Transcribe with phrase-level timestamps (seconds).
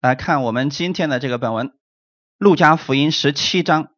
[0.00, 1.70] 来看我们今天的这个本文，
[2.36, 3.96] 《路加福音》十七章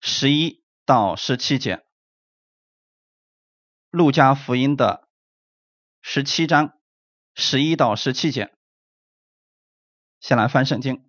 [0.00, 1.76] 十一到十七节，
[3.90, 5.06] 《路加福音》的
[6.00, 6.72] 十七章
[7.34, 8.54] 十一到十七节。
[10.18, 10.96] 先来翻圣经，《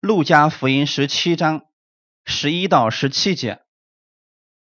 [0.00, 1.66] 路加福音》十七章
[2.24, 3.62] 十一到十七节。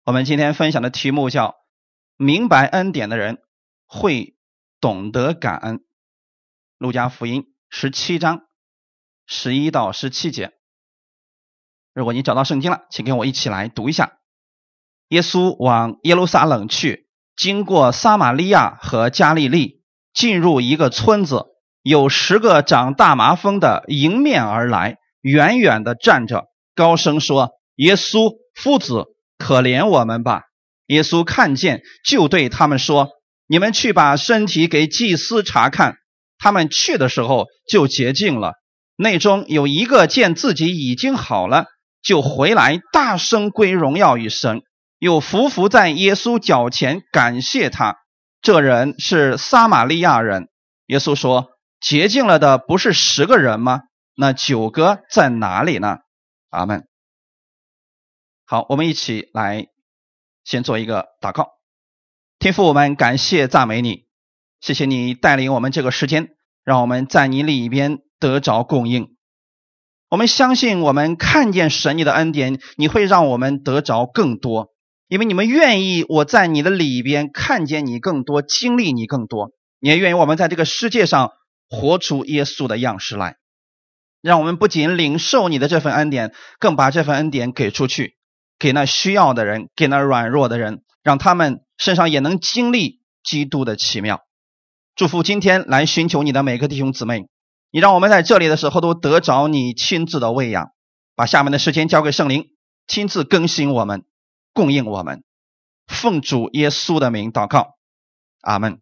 [0.04, 1.66] 我们今天分享的题目叫
[2.16, 3.42] “明白恩典的人
[3.84, 4.38] 会
[4.80, 5.76] 懂得感恩”。
[6.78, 7.42] 《路加福音》。
[7.70, 8.40] 十七章
[9.26, 10.52] 十一到十七节，
[11.92, 14.14] 如果你找到圣经了，请跟我一起来读一下。
[15.08, 21.44] 耶稣往耶路撒冷去，经过撒玛利亚和加利利，进入一个村子，
[21.82, 29.04] 有十个长大麻风的迎面而来，远远的站着，高声说：“耶稣夫子，
[29.36, 30.44] 可怜我们吧！”
[30.88, 33.10] 耶稣看见，就对他们说
[33.46, 35.98] ：“你们去把身体给祭司查看。”
[36.38, 38.54] 他们去的时候就洁净了。
[38.96, 41.66] 内中有一个见自己已经好了，
[42.02, 44.62] 就回来大声归荣耀与神，
[44.98, 47.96] 又伏伏在耶稣脚前感谢他。
[48.40, 50.48] 这人是撒玛利亚人。
[50.86, 51.50] 耶稣说
[51.80, 53.82] ：“洁净了的不是十个人吗？
[54.16, 55.98] 那九个在哪里呢？”
[56.50, 56.88] 阿门。
[58.46, 59.66] 好，我们一起来
[60.42, 61.50] 先做一个祷告。
[62.38, 64.07] 天父，我们感谢赞美你。
[64.60, 66.30] 谢谢你带领我们这个时间，
[66.64, 69.14] 让我们在你里边得着供应。
[70.10, 74.72] 我们相信，我们看见神你的恩典，你会让我们得着更多，
[75.06, 79.52] 因为你们愿意我在你的里边看见你更多，经历你更多。
[79.80, 81.32] 你也愿意我们在这个世界上
[81.68, 83.36] 活出耶稣的样式来，
[84.20, 88.16] 让我们不仅领受你的这份恩典，更把这份恩典给出去，
[88.58, 94.22] 给那需要的人，给那软弱的人，让他们身上也能经历基督的奇妙。
[94.98, 97.28] 祝福今天来寻求你的每个弟兄姊妹，
[97.70, 100.72] 你让我们在这里的时候都得着你亲自的喂养，
[101.14, 102.50] 把下面的时间交给圣灵，
[102.88, 104.04] 亲自更新我们，
[104.52, 105.22] 供应我们。
[105.86, 107.76] 奉主耶稣的名祷告，
[108.40, 108.80] 阿门。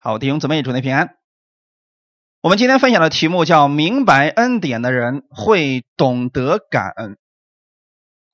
[0.00, 1.16] 好，弟兄姊妹，主内平安。
[2.42, 7.16] 我们今天分享的题目叫“明白恩典的人会懂得感恩”。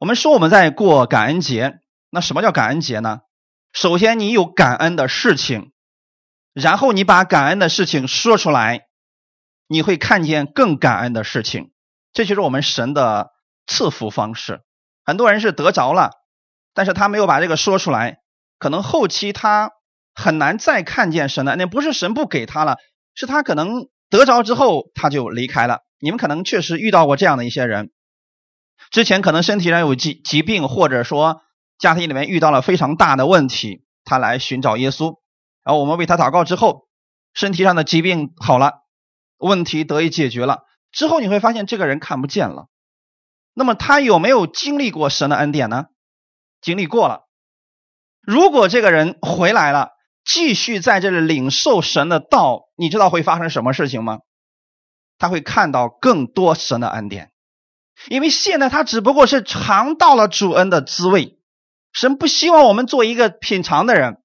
[0.00, 1.78] 我们说我们在过感恩节，
[2.10, 3.20] 那什么叫感恩节呢？
[3.80, 5.70] 首先，你有感恩的事情，
[6.52, 8.88] 然后你把感恩的事情说出来，
[9.68, 11.70] 你会看见更感恩的事情。
[12.12, 13.30] 这就是我们神的
[13.68, 14.62] 赐福方式。
[15.04, 16.10] 很多人是得着了，
[16.74, 18.18] 但是他没有把这个说出来，
[18.58, 19.70] 可能后期他
[20.12, 21.54] 很难再看见神的。
[21.54, 22.78] 那不是神不给他了，
[23.14, 25.82] 是他可能得着之后他就离开了。
[26.00, 27.92] 你们可能确实遇到过这样的一些人，
[28.90, 31.42] 之前可能身体上有疾疾病，或者说。
[31.78, 35.18] 家庭里面遇到了非常大的问题，他来寻找耶稣，
[35.64, 36.88] 然后我们为他祷告之后，
[37.34, 38.82] 身体上的疾病好了，
[39.38, 40.64] 问题得以解决了。
[40.90, 42.68] 之后你会发现这个人看不见了，
[43.54, 45.86] 那么他有没有经历过神的恩典呢？
[46.60, 47.28] 经历过了。
[48.20, 49.90] 如果这个人回来了，
[50.24, 54.18] 继续在这里领受神的道，你知道会发生什么事情吗？
[55.18, 57.32] 他会看到更多神的恩典，
[58.08, 61.37] 因为现在他只不过是尝到了主恩的滋味。
[61.98, 64.22] 神不希望我们做一个品尝的人，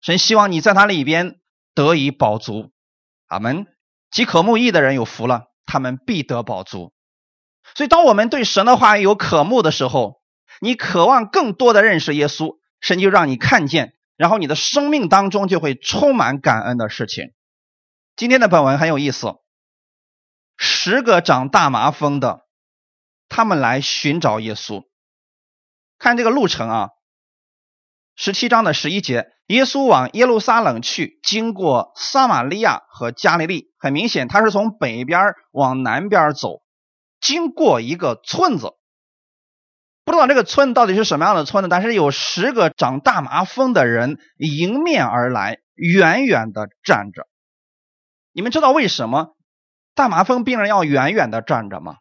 [0.00, 1.38] 神希望你在他里边
[1.72, 2.72] 得以饱足。
[3.28, 3.68] 阿门。
[4.10, 6.92] 饥渴慕义的人有福了，他们必得饱足。
[7.76, 10.20] 所以，当我们对神的话有渴慕的时候，
[10.60, 17.32] 你渴望更多的认识耶稣，神就让你看见，然后你的生命当中就会充满感恩的事情。
[18.16, 19.36] 今天的本文很有意思，
[20.56, 22.48] 十个长大麻风的，
[23.28, 24.89] 他们来寻找耶稣。
[26.00, 26.88] 看这个路程啊，
[28.16, 33.70] 十七章的十一节，耶稣往耶路撒冷去，经过撒玛利亚和加利利。
[33.78, 36.62] 很明显，他是从北边往南边走，
[37.20, 38.72] 经过一个村子。
[40.02, 47.28] 不知道这个村到底是什么样的村子，但是有十个长大麻风的人迎面而来，远远的站着。
[48.32, 49.36] 你们知道为什么
[49.94, 51.96] 大麻风病人要远远的站着吗？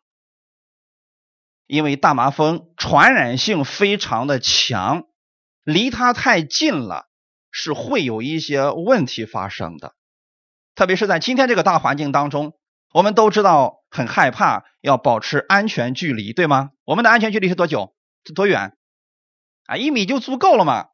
[1.70, 5.04] 因为大麻风传染性非常的强，
[5.64, 7.06] 离它太近了
[7.52, 9.94] 是会有一些问题发生的。
[10.74, 12.54] 特别是在今天这个大环境当中，
[12.92, 16.72] 我们都知道很害怕，要保持安全距离，对吗？
[16.86, 17.94] 我们的安全距离是多久？
[18.34, 18.76] 多远？
[19.68, 20.88] 啊，一米就足够了嘛。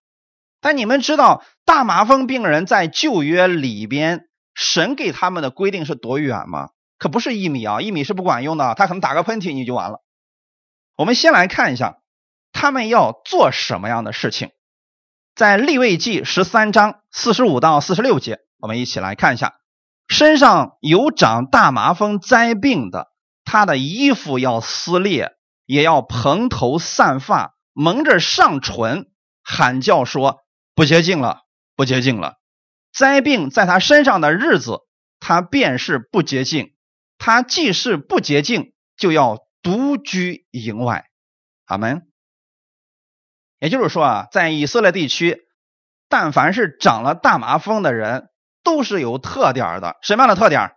[0.60, 6.72] 但你们知道大麻风病人在旧约里边，神给他们的规定是多远吗？
[6.98, 10.02] 可不是一米啊，一米是不管用的，他可能打个喷嚏你就完了。
[10.96, 11.98] 我们先来看一下，
[12.54, 14.52] 他们要做什么样的事情。
[15.36, 19.56] 在立位记十三章四十五到四十六节，我们一起来看一下。
[20.08, 23.08] 身上有长大麻风灾病的，
[23.44, 25.34] 他的衣服要撕裂，
[25.66, 29.08] 也要蓬头散发，蒙着上唇，
[29.44, 30.44] 喊叫说
[30.76, 31.42] ：“不洁净了，
[31.76, 32.36] 不洁净了！”
[32.94, 34.80] 灾病在他身上的日子，
[35.20, 36.74] 他便是不洁净。
[37.18, 41.10] 他既是不洁净，就要独居营外。
[41.66, 42.08] 阿门。
[43.58, 45.48] 也就是说啊，在以色列地区，
[46.08, 48.30] 但凡是长了大麻风的人，
[48.64, 49.98] 都是有特点的。
[50.04, 50.76] 什么样的特点？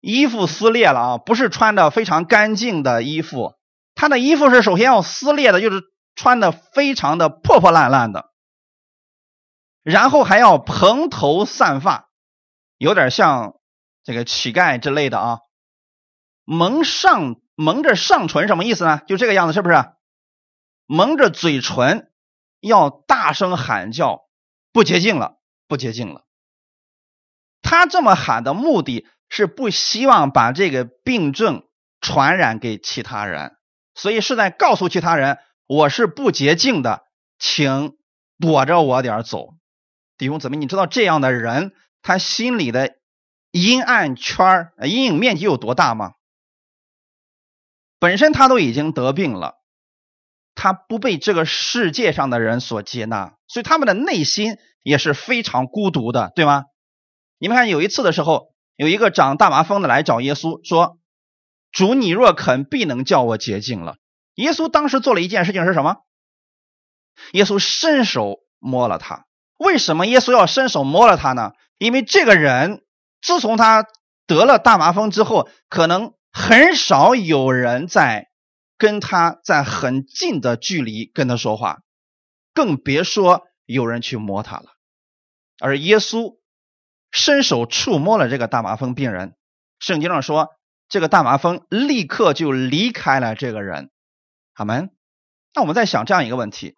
[0.00, 3.54] 衣服撕裂了啊，不是穿的非常干净的衣服，
[3.94, 5.82] 他的衣服是首先要撕裂的，就是
[6.16, 8.30] 穿的非常的破破烂烂的，
[9.82, 12.10] 然后还要蓬头散发，
[12.76, 13.58] 有点像
[14.04, 15.38] 这个乞丐之类的啊。
[16.46, 19.02] 蒙上蒙着上唇什么意思呢？
[19.06, 19.84] 就这个样子，是不是？
[20.86, 22.12] 蒙着嘴唇，
[22.60, 24.28] 要大声喊叫，
[24.72, 26.24] 不洁净了，不洁净了。
[27.60, 31.66] 他这么喊的目的是不希望把这个病症
[32.00, 33.56] 传染给其他人，
[33.94, 37.02] 所以是在告诉其他人，我是不洁净的，
[37.40, 37.96] 请
[38.38, 39.54] 躲着我点走。
[40.16, 41.72] 弟兄姊妹，你知道这样的人
[42.02, 42.94] 他心里的
[43.50, 46.12] 阴暗圈阴影面积有多大吗？
[47.98, 49.56] 本身他都已经得病了。
[50.54, 56.64] 他不被这个世界上的人所接纳，所以他们的内心也是非常孤独的，对吗？
[57.38, 60.98] 你们看，有一次的时候，有一个长大麻风的来找耶稣，说
[61.70, 63.96] ：“主，你若肯，必能叫我洁净了。”
[64.36, 65.96] 耶稣当时做了一件事情是什么？
[67.32, 69.26] 耶稣伸手摸了他。
[69.58, 71.52] 为什么耶稣要伸手摸了他呢？
[71.76, 72.82] 因为这个人
[73.20, 73.86] 自从他
[74.26, 78.28] 得了大麻风之后，可能很少有人在。
[78.78, 81.78] 跟他在很近的距离跟他说话，
[82.52, 84.66] 更别说有人去摸他了。
[85.58, 86.36] 而耶稣
[87.10, 89.34] 伸手触摸了这个大麻风病人，
[89.78, 90.50] 圣经上说，
[90.90, 93.88] 这个大麻风立刻就离开了这个人。
[94.52, 94.90] 阿门。
[95.54, 96.74] 那我们在想这样一个问题：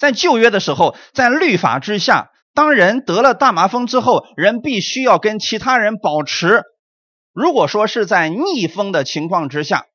[0.00, 6.64] 在旧约的时候，在律法之下，当人得了大麻风之后，人必须要跟其他人保持，
[7.40, 9.86] 如果说是在逆风的情况之下。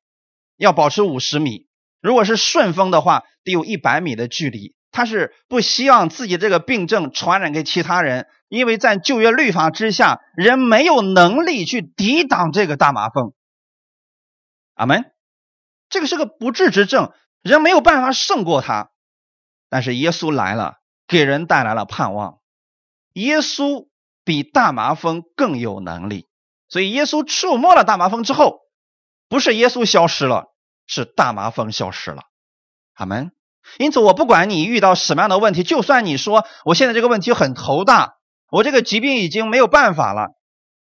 [0.56, 1.66] 要保持五十米，
[2.00, 4.74] 如果是顺风的话，得有一百米的距离。
[4.90, 13.34] 他是不希望自己这个病症传染给其他人，因为在旧约律法之下，人没有能力去抵挡这个大麻风。
[14.74, 15.04] 阿门。
[15.90, 17.12] 这个是个不治之症，
[17.42, 18.88] 人没有办法胜过他。
[19.68, 22.38] 但是耶稣来了，给人带来了盼望。
[23.12, 23.88] 耶稣
[24.24, 26.25] 比大麻风更有能力，
[26.68, 28.60] 所以耶稣触摸了大麻风之后。
[29.28, 30.54] 不是耶稣消失了，
[30.86, 32.22] 是大麻风消失了。
[32.94, 33.32] 阿门。
[33.78, 38.18] 因此，我不管你遇到什么样的问题，就算你说我现在这个问题很头大，
[38.48, 40.36] 我这个疾病已经没有办法了，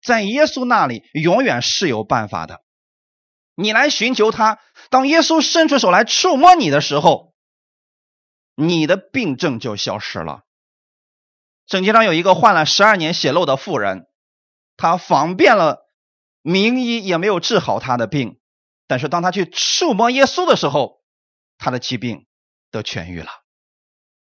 [0.01, 2.62] 在耶稣那里永远是有办法的。
[3.54, 4.57] 你来寻求他，
[4.89, 7.36] 当耶稣伸出手来触摸你的时候，
[8.56, 10.42] 你的病症就消失了。
[11.68, 14.07] 圣经上有一个患了十二年血漏的妇人，
[14.81, 15.86] 他访遍了。
[16.44, 18.39] 名医也没有治好他的病，
[18.88, 21.04] 但是当他去触摸耶稣的时候，
[21.60, 22.25] 他的疾病
[22.72, 23.30] 都痊愈了。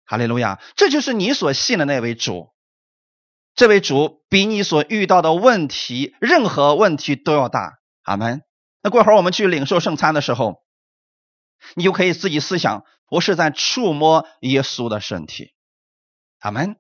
[0.03, 0.59] 哈利路亚！
[0.75, 2.53] 这就是你所信的那位主，
[3.55, 7.79] 这位主比你所遇到的问题任何问题都要大。
[8.01, 8.41] 阿门。
[8.81, 10.61] 那过会儿我们去领受圣餐的时候，
[11.75, 15.53] 你就可以自己思想：我是在触摸耶稣的身体。
[16.39, 16.75] 阿门。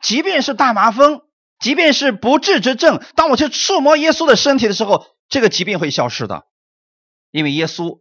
[0.00, 1.27] 即便是大麻风。
[1.58, 6.44] 即便是不治之症，当我去触摸耶稣的身体的时候，这个疾病会消失的，
[7.30, 8.00] 因为耶稣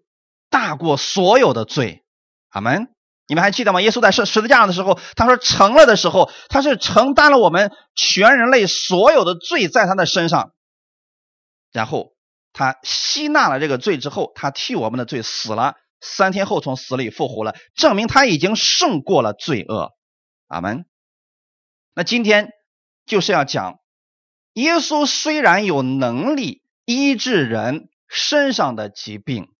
[0.49, 2.03] 大过所有的罪。
[2.49, 2.87] 阿门。
[3.29, 3.81] 你们还记得吗？
[3.81, 10.53] 耶稣在十十字架上的时候，他说成了的时候，他是承担了我们全人类所有的罪在他的身上，
[11.73, 12.13] 然后
[12.53, 19.91] 他吸纳了这个罪之后，他替我们的罪死了，三天后从死里复活了，证明他已经胜过了罪恶。
[20.47, 20.85] 阿门。
[21.93, 22.56] 那今天。
[23.07, 23.79] 就是要讲，
[24.53, 29.51] 耶稣虽然有能力医治人身上的疾病，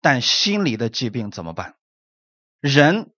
[0.00, 1.74] 但心里的疾病怎么办？
[2.60, 3.12] 人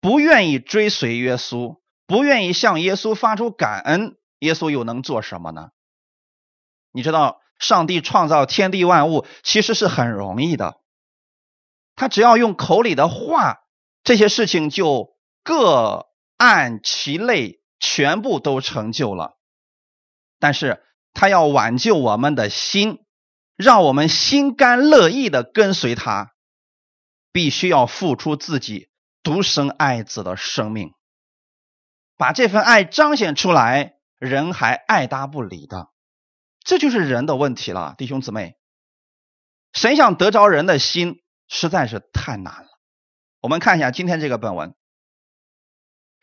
[0.00, 5.70] 不愿意追随耶稣，不愿意向耶稣发出感恩，耶稣又能做什么呢？
[6.92, 10.80] 你知道，上帝创造天地万物其实是很容易的，
[11.96, 13.58] 他只要用口里的话，
[14.04, 17.58] 这些事情就各按其类。
[17.78, 19.38] 全部都成就了，
[20.38, 23.04] 但是他要挽救我们的心，
[23.56, 26.34] 让我们心甘乐意的跟随他，
[27.32, 28.90] 必须要付出自己
[29.22, 30.92] 独生爱子的生命，
[32.16, 35.88] 把这份爱彰显出来，人还爱搭不理的，
[36.64, 38.56] 这就是人的问题了，弟兄姊妹。
[39.72, 42.68] 神想得着人的心实在是太难了。
[43.40, 44.74] 我们看一下今天这个本文，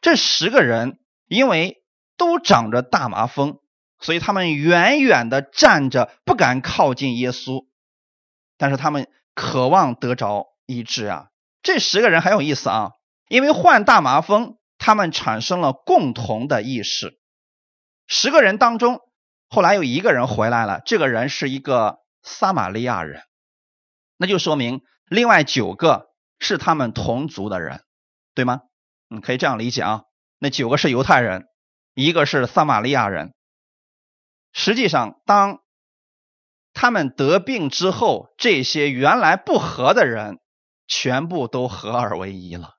[0.02, 1.84] 这十个人因为
[2.18, 3.60] 都长着大麻风，
[4.00, 7.66] 所以他们远远的站着，不敢靠近耶稣。
[8.58, 11.28] 但是他们渴望得着医治啊！
[11.62, 12.92] 这十个人很有意思啊，
[13.28, 17.20] 因为患大麻风，他们产生了共同的意识。
[18.08, 19.02] 十个人当中，
[19.50, 23.24] 后来有一个人回来了，这个人是一个撒玛利亚人，
[24.16, 27.84] 那就说明另外九个是他们同族的人，
[28.36, 28.62] 对吗？
[29.10, 30.05] 嗯，可以这样理解啊。
[30.40, 31.46] 那九个是犹太人，
[31.94, 33.34] 一个是撒玛利亚人。
[34.54, 35.60] 实际上，当
[36.74, 40.40] 他们得病之后，这些原来不和的人
[40.88, 42.76] 全部都合二为一了。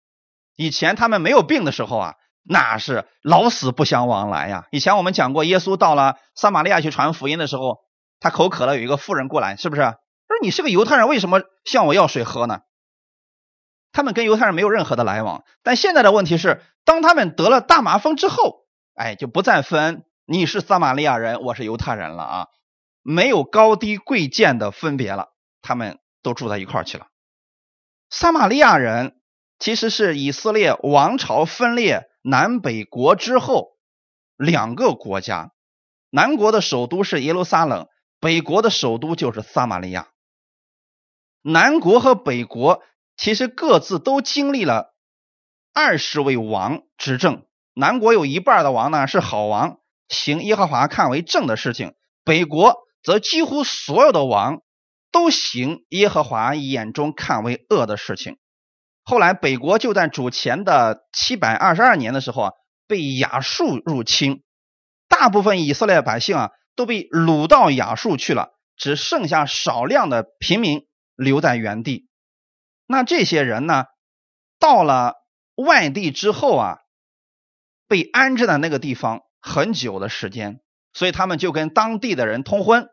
[0.54, 2.14] 以前他们没有病的时候啊。
[2.48, 4.68] 那是老死不相往来呀！
[4.70, 7.78] 以前我们讲过，耶稣到了撒玛利亚去传福音的时候，
[8.20, 9.82] 他口渴了，有一个妇人过来，是不是？
[9.82, 9.96] 说
[10.40, 12.60] 你是个犹太人，为什么向我要水喝呢？
[13.90, 15.42] 他们跟犹太人没有任何的来往。
[15.64, 18.64] 但现在的问题是，当他们得了大麻风之后，
[18.94, 22.46] 哎，就不再分你是撒玛利亚人，我是犹太人了啊，
[23.02, 27.08] 没有高低贵贱的分别了，他们都住在一块儿去了。
[28.08, 29.20] 撒玛利亚人
[29.58, 32.08] 其实是以色列王朝分裂。
[32.22, 33.76] 南北国之后，
[34.36, 35.52] 两个国家，
[36.10, 37.86] 南国的首都是耶路撒冷，
[38.18, 40.08] 北国的首都就是撒玛利亚。
[41.42, 42.82] 南国和北国
[43.16, 44.95] 其实各自都经历了
[45.78, 49.76] 二十位王执政，南国有一半的王呢是好王，
[50.08, 51.90] 行耶和华看为正的事情；
[52.24, 54.62] 北国则几乎所有的王
[55.12, 58.38] 都行耶和华眼中看为恶的事情。
[59.04, 62.52] 后来，北国就在主前的七百二十二年的时候啊，
[62.88, 64.42] 被亚述入侵，
[65.10, 72.08] 大部分以色列百姓啊都被掳到亚述去了，只剩下少量的平民留在原地。
[72.86, 73.84] 那这些人呢，
[74.58, 75.16] 到了
[75.56, 76.78] 外地之后啊，
[77.88, 80.60] 被安置在那个地方很久的时间，
[80.92, 82.88] 所以他们就跟当地的人通婚，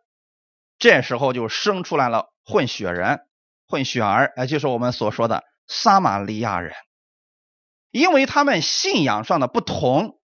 [0.79, 3.21] 这时候就生出来了混血人、
[3.67, 5.43] 混血儿，哎，就是我们所说的。
[5.65, 6.73] 撒玛利亚人，
[7.89, 10.19] 因为他们信仰上的不同，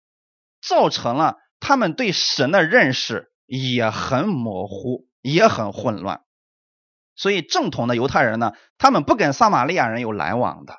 [0.59, 6.23] 造成了他们对神的认识也很模糊，也很混乱。
[7.15, 10.73] 所以正统的犹太人呢，他们不跟撒玛利亚人有来往的。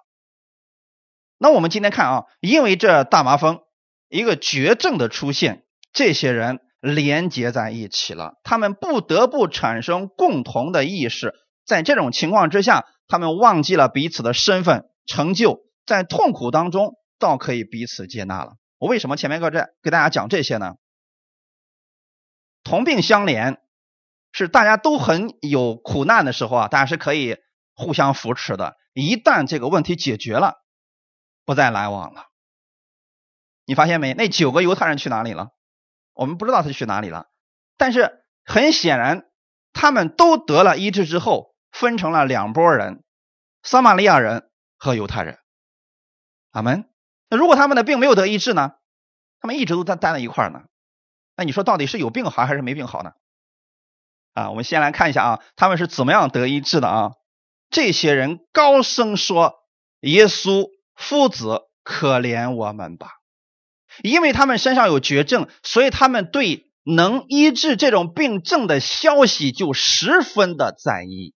[1.39, 3.61] 那我们今天看啊，因为这大麻风
[4.09, 11.35] 一个绝症的出现，这些人连接在一起了，他们不得不产生共同的意识。
[11.65, 12.85] 在这种情况之下。
[13.11, 18.57] 他们忘记了彼此的身份、成就，在痛苦当中倒可以彼此接纳了。
[18.77, 20.75] 我为什么前面搁这给大家讲这些呢？
[22.63, 23.57] 同病相怜
[24.31, 27.39] 是大家都很有苦难的时候啊，大家是可以
[27.75, 28.77] 互相扶持的。
[28.93, 30.57] 一旦这个问题解决了，
[31.49, 32.27] 不再来往了。
[33.65, 34.13] 你发现没？
[34.13, 35.53] 那九个犹太人去哪里了？
[36.13, 37.31] 我们不知道他去哪里了。
[37.79, 39.31] 但是很显然，
[39.73, 41.57] 他们都得了医治之后。
[41.71, 43.05] 分成了两拨人，
[43.63, 45.39] 撒玛利亚人和犹太人。
[46.51, 46.91] 阿门。
[47.29, 48.73] 那如果他们的病没有得医治呢？
[49.41, 50.65] 他们一直都在待在一块儿呢。
[51.37, 53.13] 那你说到底是有病好还是没病好呢？
[54.35, 57.13] 啊，我们先来看一下啊，他们是怎么样得医治的啊？
[57.71, 59.55] 这些人高声说
[60.01, 63.13] ：“耶稣夫子，可怜我们吧！”
[64.05, 71.35] 因为他们身上有绝症，所以他们对能医治这种病症的消息就十分的在意。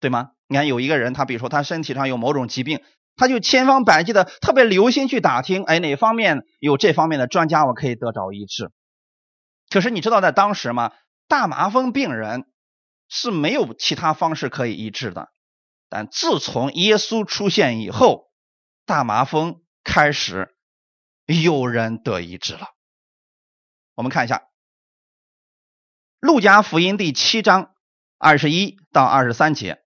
[0.00, 0.30] 对吗？
[0.48, 2.80] 你看有一个人，他比如说他身体上有某种疾病，
[3.16, 8.70] 他就千方百计的特别留心去打听，哎，哪方面有这方面的专家，我可以得着医治。
[9.68, 10.92] 可是你知道在当时吗？
[11.28, 12.46] 大麻风病人
[13.08, 15.28] 是没有其他方式可以医治的。
[15.88, 18.29] 但自从耶稣出现以后，
[18.90, 20.52] 大麻风开始
[21.26, 22.70] 有人得医治了。
[23.94, 24.38] 我们看一下
[26.18, 27.70] 《路加福音》第七章
[28.18, 29.78] 二十一到二十三节。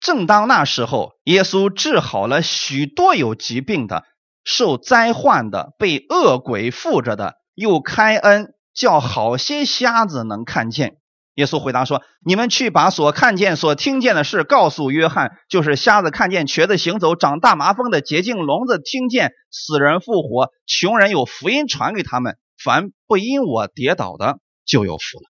[0.00, 4.04] 正当那时候，耶稣治好了许多有疾病的、
[4.42, 11.00] 受灾患的、被恶鬼附着的，又开恩叫好些瞎子能看见。
[11.34, 22.36] 耶稣回答说：“你们去把所看见、所听见的事告诉约翰，就是瞎子看见、瘸子行走、长大麻风的洁净、聋子听见、死人复活、穷人有福音传给他们。
[22.62, 25.30] 凡不因我跌倒的，就有福了。”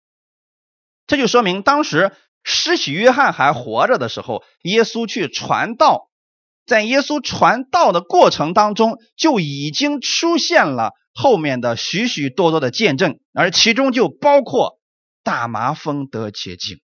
[1.07, 2.11] 这就说明当时。
[2.47, 6.11] 施洗约翰还活着的时候，耶稣去传道，
[6.67, 14.77] 在耶稣传道的过程当中，就已经出现了后面的许许多多的见证，而其中就包括
[15.25, 16.79] 大麻风得洁净。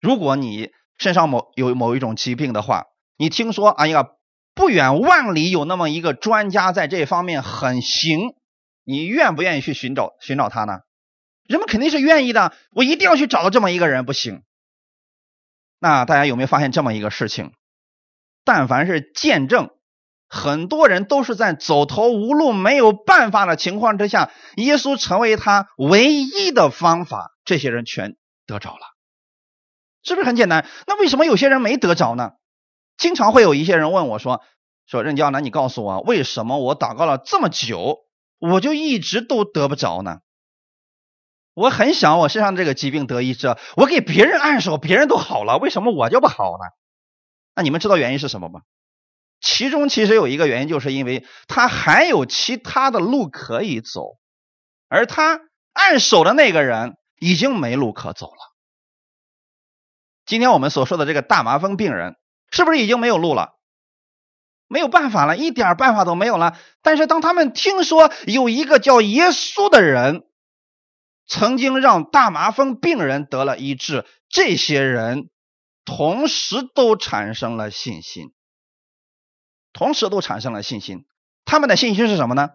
[0.00, 2.86] 如果你身上某有某一种疾病的话，
[3.16, 4.08] 你听说哎呀，
[4.54, 8.34] 不远万里有那么一个专家在这方面很行，
[8.82, 10.80] 你愿不愿意去寻找寻找他呢？
[11.44, 14.42] 人们肯定是愿意的，我一定要去找到这么一个人，不行。
[15.78, 17.52] 那大家有没有发现这么一个事情？
[18.44, 19.70] 但凡是见证，
[20.28, 28.16] 很多人都是在走投无路、没有办法的情况之下，耶稣成为他唯一的方法，这些人全
[28.46, 28.80] 得着了，
[30.02, 30.68] 是不是很简单？
[30.86, 32.32] 那为什么有些人没得着呢？
[32.96, 34.42] 经常会有一些人问我说
[34.86, 37.98] ：“说任教，那你告诉我，为什么我祷告了这么久，
[38.38, 40.20] 我就一直都得不着呢？”
[41.54, 46.64] 我很想我身上这个疾病得医治，我给别人按手，别人都好了，为什么我就不好呢？
[47.54, 48.62] 那你们知道原因是什么吗？
[49.40, 54.18] 其中其实有一个原因，就是因为他还有其他的路可以走，
[54.88, 55.40] 而他
[55.72, 58.38] 按手的那个人已经没路可走了。
[60.24, 62.16] 今天我们所说的这个大麻风病人，
[62.50, 63.52] 是不是已经没有路了？
[64.68, 66.58] 没有办法了，一点办法都没有了。
[66.82, 70.24] 但是当他们听说有一个叫耶稣的人，
[71.28, 75.30] 曾经让大麻风病人得了医治，这些人
[75.84, 78.32] 同时都产生了信心，
[79.76, 81.04] 同时都产生了信心。
[81.44, 82.52] 他们的信心是什么呢？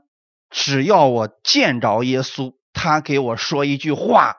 [0.49, 4.37] 只要我见着耶稣，他给我说一句话，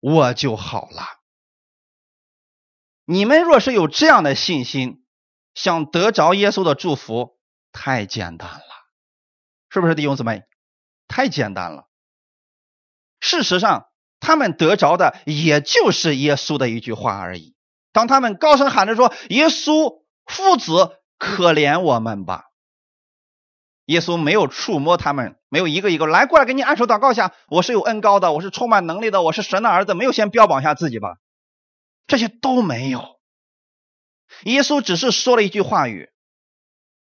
[0.00, 1.02] 我就好了。
[3.04, 5.04] 你们若是有这样的信心，
[5.52, 7.38] 想得着耶稣的祝福，
[7.70, 8.64] 太简单了，
[9.68, 10.44] 是不是弟兄姊妹？
[11.06, 11.86] 太简单了。
[13.20, 13.88] 事实上，
[14.20, 17.54] 他们得着的也就是耶稣的一句话而已。
[17.92, 22.46] 当他们高声喊着说：“耶稣父子，可怜我们吧！”
[23.86, 27.32] 耶稣没有触摸他们，没有一个一个来过来给你按手祷告一下。
[27.46, 31.18] 我是有恩高的，我是充满能力的，我是神的儿子，没有先标榜一下自己吧？
[32.08, 33.20] 这些都没有。
[34.44, 36.10] 耶稣只是说了一句话语：“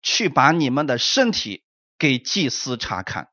[0.02, 1.64] 去把你们的身体
[1.96, 3.28] 给祭司查看。”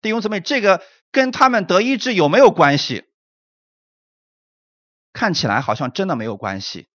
[0.00, 0.82] 弟兄姊妹，这个。
[1.10, 3.04] 跟他们得医治有没有关系？
[5.14, 6.86] 看起来好像真的没有关系。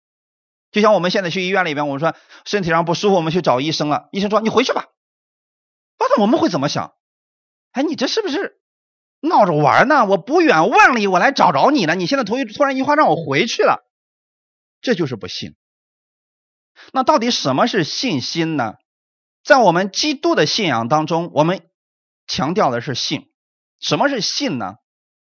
[0.72, 4.08] 就像我们现在去医院里边，我们说身体上不舒服，我们去找医生了。
[4.10, 4.86] 医生说：“你回去吧。”
[5.98, 6.94] 那我们会怎么想？
[7.70, 8.60] 哎，你这是不是
[9.20, 10.04] 闹着玩呢？
[10.04, 11.94] 我不远万里，我来找着你了。
[11.94, 13.84] 你现在突突然一句话让我回去了，
[14.80, 15.54] 这就是不信。
[16.92, 18.74] 那到底什么是信心呢？
[19.44, 21.68] 在我们基督的信仰当中，我们
[22.26, 23.30] 强调的是信。
[23.78, 24.76] 什么是信呢？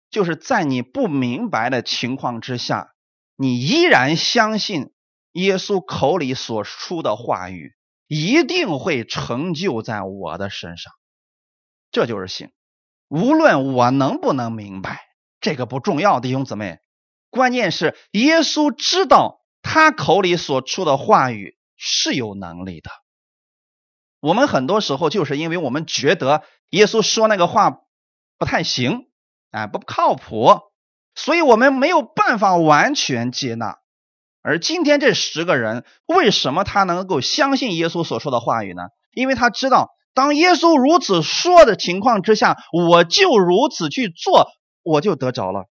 [0.09, 2.93] 就是在你不明白的情况之下，
[3.35, 4.93] 你依然相信
[5.35, 7.73] 耶稣口里所出的话语
[8.07, 10.91] 一定会成就在我的身上，
[11.91, 12.51] 这就是信。
[13.07, 15.01] 无论我能不能明白，
[15.39, 16.79] 这个不重要，弟兄姊妹，
[17.29, 22.89] 关键是耶稣知道他口里所出的话语是有能力的。
[24.19, 27.81] 我们很多时候就是因为我们觉得耶稣说那个话。
[28.37, 29.07] 不太行，
[29.51, 30.59] 哎，不靠谱，
[31.15, 33.77] 所以我们没有办法完全接纳。
[34.45, 38.83] 而今天这十个人，为什么他能够相信耶稣所说的话语呢？
[39.11, 44.47] 因为他知道，当耶稣如此说的情况之下，我就如此去做，
[44.83, 45.65] 我就得着了。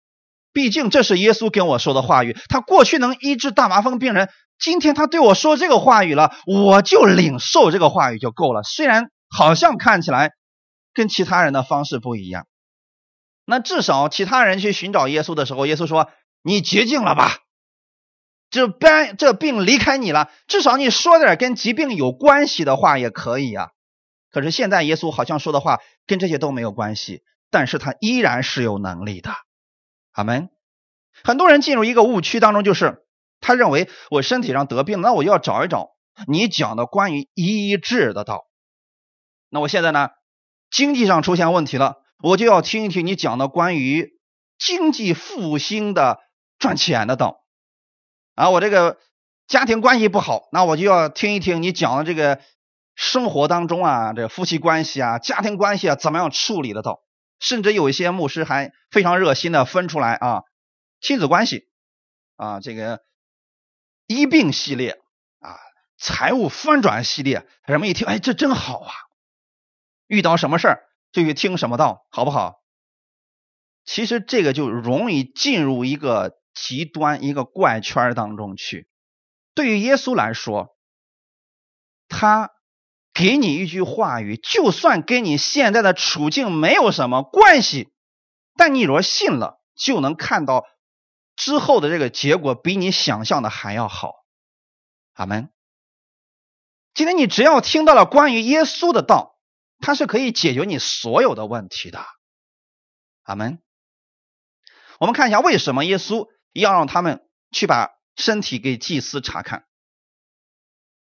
[0.52, 8.64] 毕竟这是耶稣跟我说的话语，他过去能医治大麻风病人，今天他对我说这个话语了，我就领受这个话语就够了。
[8.64, 10.32] 虽然好像看起来
[10.92, 12.48] 跟其他人的方式不一样。
[13.44, 16.08] 那至少其他人去寻找耶稣的时候，耶稣说
[16.42, 17.36] ：“你洁净了吧？
[18.54, 20.30] 这病这病离开你了。
[20.46, 23.72] 至少你说点跟疾病有关系的话也可以呀。
[24.30, 29.32] 可是现在耶稣好像说的话跟这些都没有关系，但是他依然是有能力的。
[30.12, 30.50] 阿门。
[31.24, 33.04] 很多人进入一个误区当中，就是
[33.40, 35.90] 他认为我身体上得病，那我要找一找
[36.28, 38.46] 你讲的关于医治的道。
[39.50, 40.10] 那我现在呢，
[40.70, 41.96] 经济上出现问题了。
[42.22, 44.12] 我就要听一听你讲的关于
[44.58, 46.20] 经济复兴的
[46.58, 47.43] 赚钱的道
[48.34, 48.50] 啊！
[48.50, 48.98] 我这个
[49.46, 52.40] 家庭关系不好，那我就要听一听你讲的这个
[52.94, 57.02] 生活当中啊，这夫妻关系啊、家庭关系啊怎么样处理的道。
[57.40, 60.42] 甚至有一些牧师还非常热心的分出来啊，
[61.00, 61.68] 亲子关系
[62.36, 63.02] 啊，这个
[64.06, 65.00] 医病系列
[65.40, 65.58] 啊，
[65.98, 68.92] 财务翻转系列，人们一听，哎，这真好啊！
[70.06, 70.84] 遇到什么事儿？
[71.12, 72.62] 就去听什么道，好不好？
[73.84, 78.88] 其实这个就容易进入一个极端、一个怪圈当中去。
[79.54, 80.76] 对于耶稣来说，
[82.08, 82.50] 他
[83.12, 87.92] 给你一句话语，就算跟你现在的处境没有什么关系，
[88.56, 90.66] 但你若信了，就能看到
[91.36, 94.14] 之后的这个结果比你想象的还要好。
[95.12, 95.50] 阿门。
[96.92, 99.38] 今天你只要听到了关于耶稣的道，
[99.80, 102.04] 他是可以解决你所有的问题的。
[103.22, 103.60] 阿门。
[104.98, 106.28] 我们看一下为什么耶稣
[106.62, 109.64] 要让他们去把身体给祭司查看。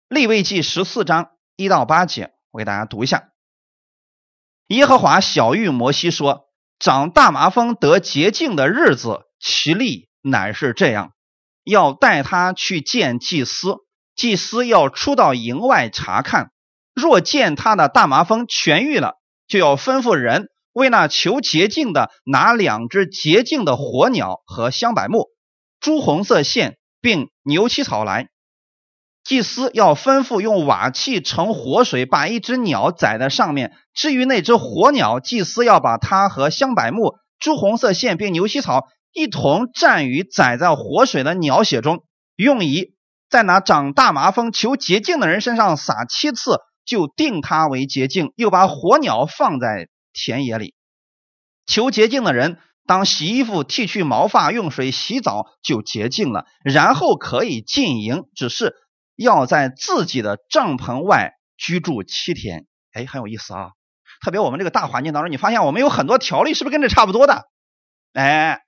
[0.10, 3.30] 立位记十四章一到八节，我给大家读一下。
[4.68, 6.46] 耶和华小谕摩西说
[6.80, 11.13] ：“长大麻风得洁净的日子，其例乃是这样：
[11.63, 13.78] 要带他去见祭司，
[14.16, 16.52] 祭司要出到营外查看。
[16.94, 19.16] 若见他的大麻风痊愈了，
[19.48, 25.28] 就要吩咐人。”为那求洁净的，拿两只洁净的火鸟和香柏木、
[25.84, 28.30] 朱红色线，并牛膝草来。
[29.24, 33.76] 祭司要吩咐用瓦器盛活水，把一只鸟宰在上面。
[33.93, 42.96] 至于那只火鸟，祭司要把它和香柏木、朱红色线并牛膝草一同蘸于宰在活水的鸟血中，用以
[43.30, 48.32] 在那长大麻风求洁净的人身上撒七次，就定他为洁净。
[48.36, 49.89] 又把火鸟放在。
[50.15, 50.76] 田野里
[51.65, 58.76] 求洁净的人，当洗衣服、剃去毛发、用水洗澡就洁净了，然后可以进营，只是
[59.15, 62.67] 要在自己的帐篷外居住七天。
[62.91, 63.72] 哎，很有意思啊！
[64.24, 67.46] 特别我们这个大环境当中，你发现我们有很多条例是不是跟这差不多的？
[68.13, 68.62] 哎，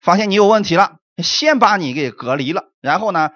[0.00, 3.30] 发现你有问题了，先把你给隔离了，然后呢，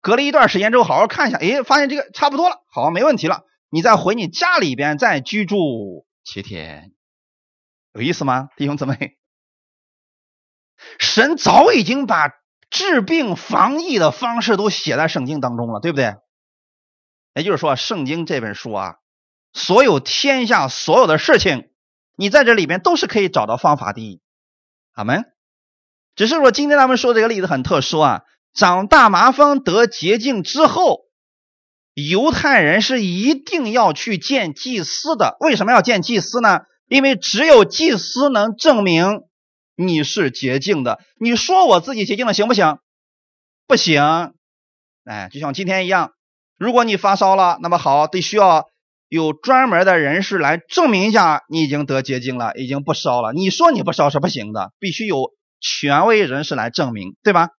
[0.00, 6.06] 隔离一段时间之后，好好看一下，哎，发现这个差不多了，好，没问题了，你再回你家里边再居住。
[6.24, 6.92] 七天，
[7.94, 9.21] 有意思吗，弟兄姊妹？
[10.98, 12.30] 神早已经把
[12.70, 16.14] 治病防疫的方式都写在圣经当中了，对不对？
[17.34, 18.94] 也就是说，圣经这本书啊，
[19.52, 21.70] 所有天下所有的事情，
[22.16, 24.20] 你在这里边都是可以找到方法的。
[24.92, 25.24] 阿门。
[26.14, 28.22] 只是说，今天咱们说这个例子很特殊啊，
[28.54, 31.00] 长大麻风得洁净之后。
[31.94, 35.36] 犹太人是一定要去见祭司的。
[35.40, 36.60] 为什么要见祭司呢？
[36.88, 39.24] 因为只有祭司能证明
[39.86, 41.00] 你是洁净的。
[41.18, 42.78] 你说我自己洁净了行不行？
[43.66, 44.32] 不行。
[45.04, 46.12] 哎，就像今天一样，
[46.56, 48.68] 如果你发烧了，那么好，得需要
[49.08, 53.32] 有专门的人士来证明一下你已经得洁净了，已经不烧了。
[53.32, 57.50] 你说你不烧是不行的，必须有权威人士来证明，对吧？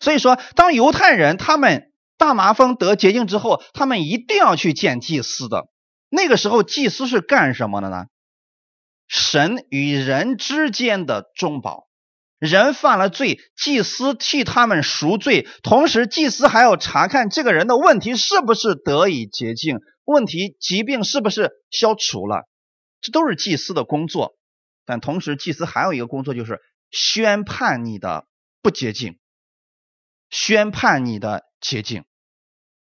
[0.00, 1.86] 所以说，当犹太人他们。
[2.18, 5.68] 大麻风得洁净之后，他们一定要去见祭司的。
[6.08, 8.06] 那个时候，祭司是干什么的呢？
[9.08, 11.88] 神与人之间的中保。
[12.38, 22.48] 人犯了罪，祭司替他们赎罪，同时祭司还要查看这个人的问题是不是得以洁净，问题疾病是不是消除了，
[23.00, 24.36] 这都是祭司的工作。
[24.84, 26.60] 但同时，祭司还有一个工作，就是
[26.92, 28.28] 宣判你的
[28.62, 29.18] 不洁净，
[30.30, 32.04] 宣判你的洁净。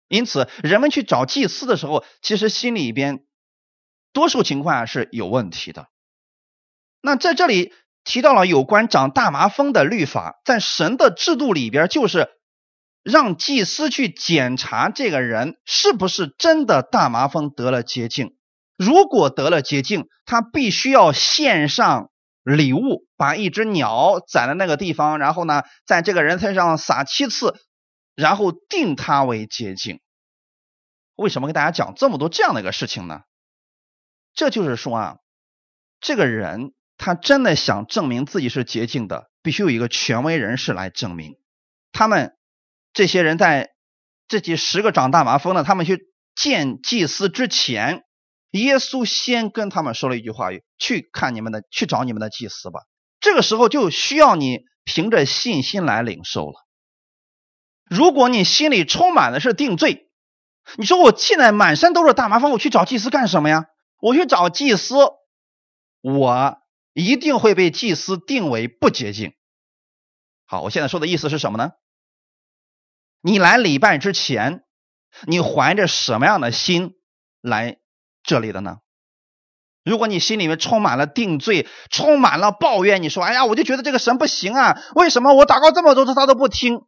[0.08, 3.26] 因此，人们去找祭司的时候，其实心里边
[4.14, 5.90] 多数情况下是有问题的。
[7.06, 7.74] 那在这里
[8.06, 12.30] 提到了有关长大麻风的律法，在神的制度里边，就是
[13.04, 18.38] 让祭司去检查这个人是不是真的大麻风得了洁净。
[18.78, 22.10] 如果得了洁净，他必须要献上
[22.42, 27.54] 礼物，把一只鸟宰在那个地方，然后呢，在这个人身上撒七次，
[28.16, 30.00] 然后定他为洁净。
[31.16, 33.24] 为什么给大家讲这么多这样的一个事情呢？
[34.34, 35.18] 这就是说啊，
[36.00, 41.36] 这个人他真的想证明自己是洁净的，必须有一个权威人士来证明。
[41.92, 42.36] 他们
[42.94, 43.72] 这些人在
[44.28, 46.00] 这几十个长大麻风的，他们去
[46.36, 48.04] 见祭司之前，
[48.52, 52.82] 耶稣先跟他们说了一句话：去看你们的，去找你们的祭司吧。
[53.20, 56.66] 这个时候就需要你凭着信心来领受了。
[57.90, 60.10] 如果你心里充满的是定罪。
[60.78, 63.66] 你说我现在满身都是大麻风，我去找祭司干什么呀？
[64.00, 64.96] 我去找祭司，
[66.00, 66.58] 我
[66.94, 69.34] 一定会被祭司定为不洁净。
[70.46, 71.72] 好，我现在说的意思是什么呢？
[73.22, 74.64] 你来礼拜之前，
[75.26, 76.96] 你怀着什么样的心
[77.42, 77.80] 来
[78.24, 78.78] 这里的呢？
[79.84, 86.84] 如果你心里面充满了定罪，充满了抱怨，你说：“哎呀，我就觉得这个神不行啊，为什么我祷告这么多次他都不听？”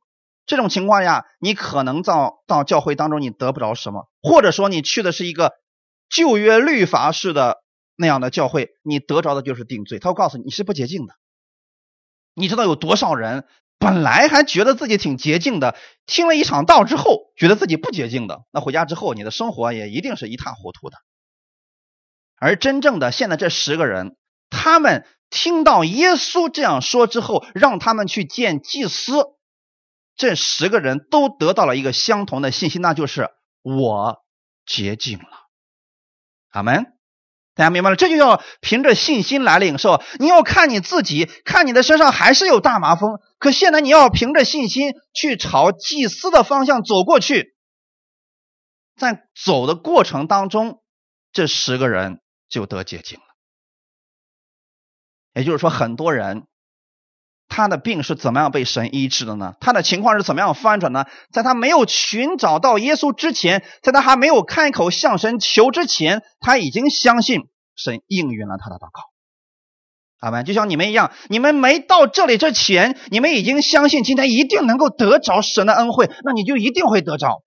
[0.45, 5.53] 这种情况下，你可能到到教会当中，你得不着什么，或者说你去的是一个
[6.07, 7.63] 旧约律法式的
[7.95, 9.99] 那样的教会，你得着的就是定罪。
[9.99, 11.15] 他会告诉你，你是不洁净的。
[12.33, 20.97] 你知道有多少人本来还觉得自己挺洁净的，听了一场道之后，觉得自己不洁净的，那回家之后，你的生活也一定是一塌糊涂的。
[22.37, 24.17] 而真正的现在这十个人，
[24.49, 29.13] 他们听到耶稣这样说之后，让他们去见祭司，
[30.17, 33.29] 这十个人都得到了一个相同的信息，那就是
[33.61, 34.23] 我
[34.65, 35.47] 洁净了。
[36.49, 36.94] 阿门。
[37.55, 40.01] 大家明白了，这就要凭着信心来领受。
[40.19, 47.55] 你要看你自己，看你的身上还是有大麻风，可现在你要凭着信心去朝祭司的方向走过去，
[48.97, 50.81] 在走的过程当中，
[51.31, 53.25] 这十个人就得洁净了。
[55.33, 56.47] 也就是说，很多人
[57.47, 59.53] 他的病是怎么样被神医治的呢？
[59.59, 61.05] 他的情况是怎么样翻转呢？
[61.31, 67.41] 在他没有寻找到耶稣之前，在他还没有开口向神求之前，他已经相信
[67.75, 69.03] 神应允了他的祷告。
[70.19, 70.43] 阿门。
[70.43, 77.43] 就像你们一样，你们没到这里之前，你们已经相信今天一定能够得着神的恩惠，那你就一定会得着。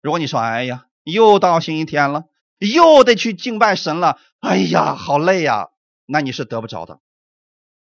[0.00, 2.24] 如果你说：“哎呀，又到星期天了，
[2.58, 5.66] 又得去敬拜神了，哎呀，好累呀！”
[6.08, 7.00] 那你是得不着的，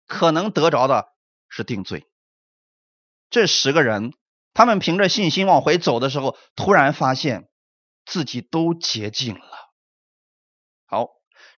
[0.07, 1.12] 可能得着的。
[1.55, 2.09] 是定罪。
[3.29, 4.13] 这十个人，
[4.53, 7.47] 他们凭着信心往回走的时候，突然发现
[8.05, 9.71] 自己都洁净了。
[10.85, 11.09] 好，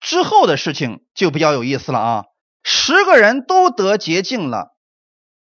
[0.01, 2.25] 之后的事情就比较有意思了啊！
[2.65, 4.77] 十个人都得洁净了，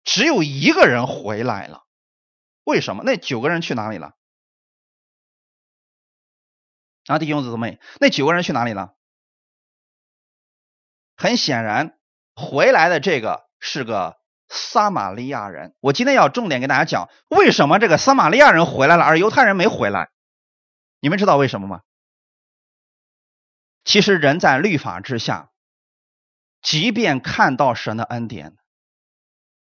[0.04, 1.86] 只有一个人回来了。
[2.64, 3.02] 为什么？
[3.04, 4.12] 那九个人去哪里了？
[7.06, 8.94] 啊，弟兄姊妹，那九个人去哪里了？
[11.16, 11.98] 很显然，
[12.34, 14.18] 回来的这个是个。
[14.48, 20.10] 撒玛利亚人，我今天要重点给大家讲，为什么这个撒玛利亚人回来了，而犹太人没回来？
[21.00, 21.82] 你们知道为什么吗？
[23.84, 25.50] 其实人在律法之下，
[26.62, 28.56] 即便看到神的恩典，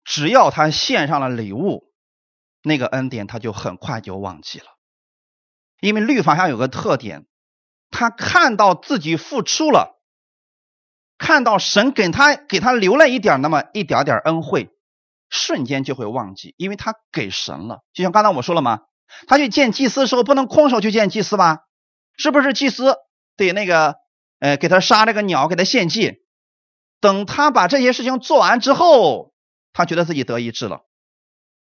[0.05, 1.92] 只要他献上了礼物，
[2.62, 4.66] 那个恩典他就很快就忘记了，
[5.81, 7.27] 因为律法上有个特点，
[7.90, 10.01] 他看到自己付出了，
[11.18, 14.73] 看到神给他给他留了一点那么一点点恩惠。
[15.35, 17.81] 瞬间就会忘记，因为他给神了。
[17.92, 18.83] 就像刚才我说了嘛？
[19.27, 21.66] 他去见祭司的时候，不能空手去见祭司吧？
[22.16, 22.97] 是不是祭司
[23.37, 23.97] 得那个，
[24.38, 26.23] 呃，给他杀这个鸟，给他献祭？
[27.01, 29.35] 等他把这些事情做完之后，
[29.73, 30.83] 他觉得自己得医治了，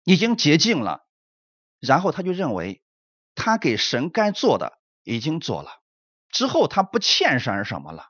[0.05, 1.01] 已经洁净了，
[1.79, 2.83] 然后他就认为
[3.35, 5.71] 他给神该做的已经做了，
[6.31, 8.07] 之后他不欠神什么了。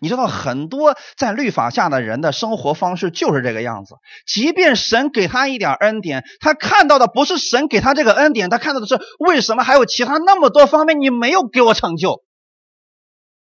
[0.00, 3.94] 你知道很多在律法下的人的生活方式就是这个样子。
[4.26, 12.24] 即便神给他一点恩典，他看到的不是神给他这个恩典，他看到的是为什么还有其他那么多方面你没有给我成就。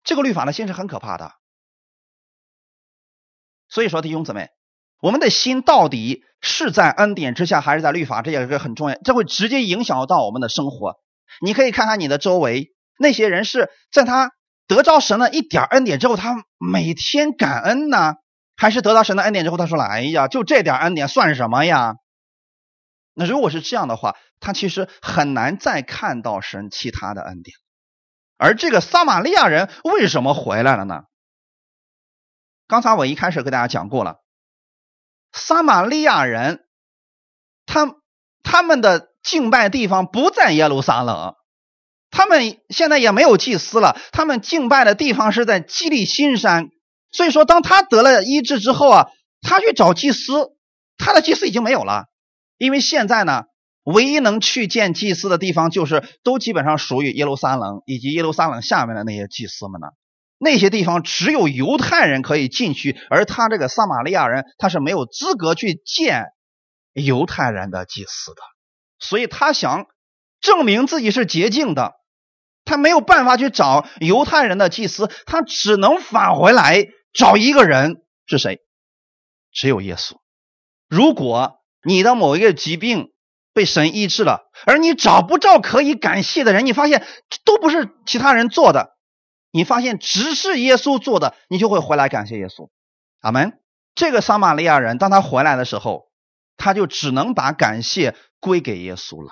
[0.03, 1.31] 这个律法的心是很可怕的。
[3.69, 4.49] 所以说弟兄姊妹，
[5.01, 8.21] 我们的心到底是在恩典之下，还是在律法？
[8.21, 10.95] 这也是很重要，这会直接影响到我们的生活。
[11.41, 14.31] 你可以看看你的周围那些人是在他。
[14.67, 18.15] 得着神的一点恩典之后，他每天感恩呢，
[18.55, 21.95] 还是得到神的恩典之后，他说了：“哎呀，就这点恩典算什么呀？”
[23.15, 27.55] 那如果是这样的话，他其实很难再看到神其他的恩典。
[28.37, 31.03] 而这个撒玛利亚人为什么回来了呢？
[32.67, 34.17] 刚才我一开始给大家讲过了，
[35.31, 36.67] 撒玛利亚人，
[37.65, 37.95] 他
[38.43, 41.35] 他们的敬拜地方不在耶路撒冷。
[42.17, 46.71] 他们现在也没有祭司了，他们敬拜的地方是在基利新山。
[47.11, 49.07] 所以说，当他得了医治之后啊，
[49.43, 50.49] 他去找祭司，
[50.97, 52.05] 他的祭司已经没有了，
[52.57, 53.43] 因为现在呢，
[53.83, 59.89] 唯一能去见祭司的地方，就是都基本上属于耶路撒冷以及耶路撒冷下面的那些祭司们呢。
[60.39, 66.29] 那些地方只有犹太人可以进去，而他这个撒玛利亚人，他是没有资格去见
[66.93, 68.41] 犹太人的祭司的，
[68.97, 69.85] 所以他想
[70.41, 71.93] 证明自己是洁净的。
[72.67, 78.59] 他没有办法去找犹太人的祭司，他只能返回来找一个人，是谁？
[79.51, 80.17] 只有耶稣。
[80.87, 83.11] 如果你的某一个疾病
[83.53, 87.03] 被神医治了，而你找不着可以感谢的人，你发现
[87.43, 88.97] 都不是其他人做的，
[89.51, 92.69] 你发现只是耶稣做的，你就会回来感谢耶稣。
[93.21, 93.59] 阿门。
[93.95, 96.11] 这个撒玛利亚人，当他回来的时候，
[96.57, 99.31] 他就只能把感谢归给耶稣了，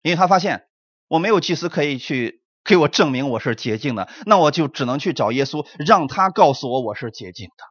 [0.00, 0.64] 因为他发现
[1.06, 2.41] 我没有祭司可以去。
[2.64, 7.64] 给我证明我是洁净的，那我就只能去找耶稣，让他告诉我我是洁净的。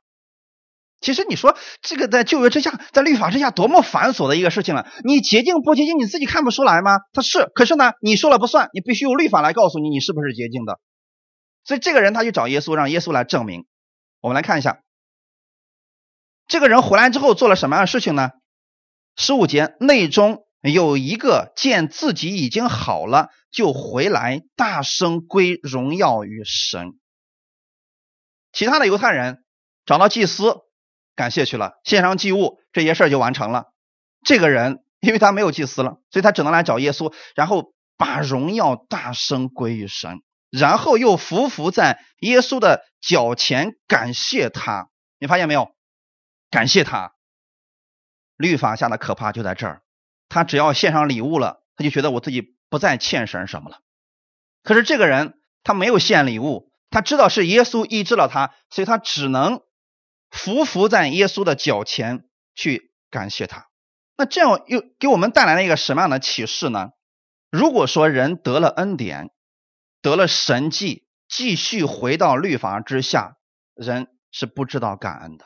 [0.99, 4.87] 其实你说这个在旧约之下，在律法之下多么繁琐的一个事情了。
[5.03, 6.99] 你洁净不洁净，你自己看不出来吗？
[7.11, 10.79] 他是，可是呢，你说了不算，你必须用律法来告诉你你是不是洁净的。
[11.63, 13.65] 所以这个人他去找耶稣，让耶稣来证明。
[14.19, 14.81] 我们来看一下，
[16.47, 18.29] 这个人回来之后做了什么样的事情呢？
[19.15, 26.99] 十五节内中有一个见自己已经好了，就回来大声归荣耀于神。
[28.51, 29.43] 其他的犹太人
[29.85, 30.57] 找到祭司，
[31.15, 33.71] 感谢去了，献上祭物，这些事儿就完成了。
[34.23, 44.89] 这个人因为他没有祭司了，所以他只能来找耶稣，然后把荣耀大声归于神，然后又伏伏在耶稣的脚前感谢他。
[45.17, 45.75] 你发现没有？
[46.49, 47.13] 感谢他。
[48.35, 49.81] 律法下的可怕就在这儿，
[50.31, 53.81] 他只要献上礼物了，他就觉得我自己不再欠神什么了。
[54.63, 56.71] 可是这个人他没有献礼物。
[56.89, 59.61] 他知道是耶稣医治了他，所以他只能
[60.29, 63.67] 伏伏在耶稣的脚前去感谢他。
[64.17, 66.89] 那这样又给我们带来了一个什么样的启示呢？
[67.49, 69.29] 如果说人得了恩典，
[70.01, 73.37] 得了神迹，继续回到律法之下，
[73.73, 75.45] 人是不知道感恩的。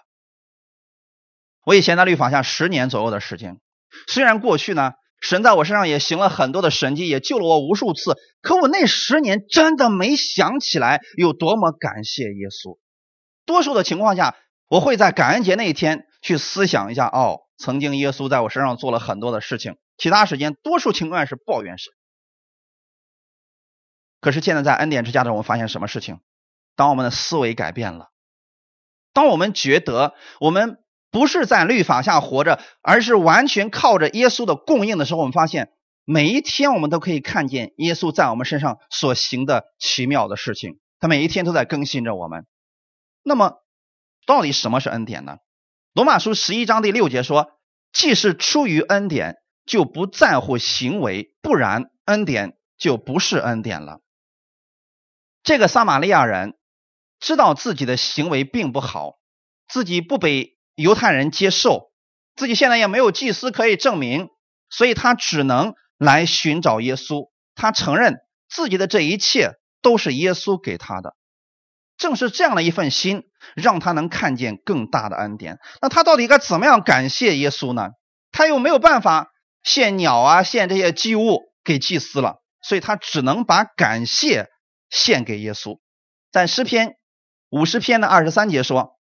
[1.63, 3.61] 我以前在律法下十年左右的时间，
[4.07, 4.91] 虽然过去呢。
[5.21, 8.15] 神在我身上也行了很多的神迹，也救了我无数次。
[8.41, 12.77] 可我那十年真的没想起来有多么感谢耶稣。
[13.43, 14.35] 多数的情况下，
[14.67, 19.77] 我会在感恩节那一天去思想一下，哦，曾经耶稣在我身上做了很多的事情。
[19.97, 21.91] 其他时间，多数情况是抱怨神。
[24.21, 26.19] 可是现在在恩典之家的我们发现什么事情？
[26.75, 28.11] 当我们的思维改变了，
[29.11, 30.77] 当我们觉得我们。
[31.15, 35.71] 不是在律法下活着，而是完全靠着耶稣的供应的时候，我们发现
[36.03, 40.77] 每一天我们都可以看见耶稣在我们身上所行的奇妙的事情。
[40.99, 42.45] 他每一天都在更新着我们。
[43.23, 43.63] 那么，
[44.25, 45.37] 到底什么是恩典呢？
[45.93, 47.53] 罗马书十一章第六节说
[47.93, 54.01] ：“既是出于恩典，就不在乎行为，不然恩典就不是恩典了。”
[55.43, 56.57] 这个撒玛利亚人
[57.21, 59.13] 知道自己的行为并不好，
[59.69, 60.54] 自己不被。
[60.75, 61.91] 犹太人接受
[62.35, 64.27] 自己现在也没有祭司可以证明，
[64.69, 67.29] 所以他只能来寻找耶稣。
[67.55, 68.17] 他承认
[68.49, 71.15] 自己的这一切都是耶稣给他的。
[71.97, 73.23] 正是这样的一份心，
[73.55, 75.59] 让他能看见更大的恩典。
[75.81, 77.91] 那他到底该怎么样感谢耶稣呢？
[78.33, 79.31] 他又没有办法
[79.63, 84.49] 献鸟啊，献这些祭物给祭司了，所以他只能把感谢
[84.89, 85.79] 献给耶稣。
[86.33, 86.97] 在诗篇
[87.49, 88.94] 五十篇的二十三节说。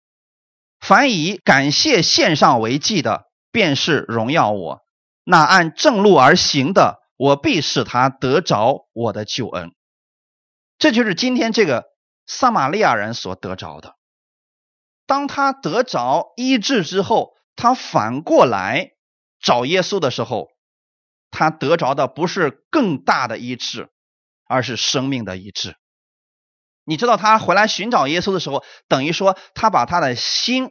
[0.83, 4.79] 凡以感谢献上为祭的，便是荣耀我；
[5.23, 9.71] 那按正路而行的，我必使他得着我的救恩。
[10.79, 11.85] 这就是今天这个
[12.27, 13.95] 撒玛利亚人所得着的。
[15.07, 18.91] 当他得着医治之后，他反过来
[19.41, 20.49] 找耶稣的时候，
[21.31, 23.89] 他得着的不是更大的医治，
[24.49, 25.77] 而是生命的医治。
[26.85, 30.71] 你知道他回来寻找耶稣的时候，等于说他把他的心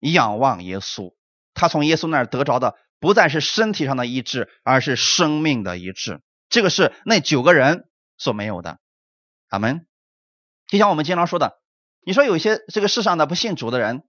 [0.00, 1.14] 仰望耶稣，
[1.54, 6.22] 他从耶稣那儿得着的不再是身体上的医治，而是生命的医治。
[6.48, 8.78] 这个是那九个人所没有的。
[9.48, 9.86] 阿门。
[10.68, 11.60] 就像我们经常说的，
[12.04, 14.04] 你说有些这个世上的不信主的人，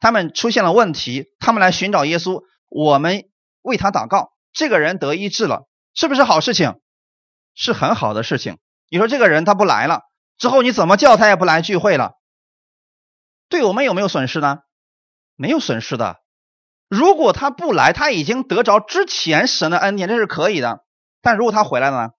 [0.00, 3.30] 他们出现了问题，他们来寻找耶稣，我们
[3.62, 6.80] 为他祷告，这个人得医治了，是不是好事情？
[7.54, 8.58] 是很好的事情。
[8.88, 10.02] 你说这个人他不来了。
[10.42, 12.14] 之后你怎么叫他也不来聚会了，
[13.48, 14.58] 对我们有没有损失呢？
[15.36, 16.20] 没有损失的。
[16.88, 20.84] 如果他不来，他已经得着之前神的恩典，这是可以的。
[21.20, 22.10] 但如果他回来了呢？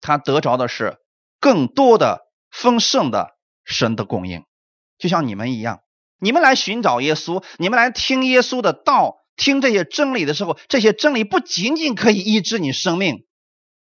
[0.00, 0.98] 他得着的是
[1.38, 4.44] 更多的丰盛的神的供应，
[4.98, 5.82] 就像你们一样。
[6.18, 13.28] 你们来寻找耶稣，你们来听耶稣的道，听这些真理的时候，这些真理不仅仅可以医治你生命，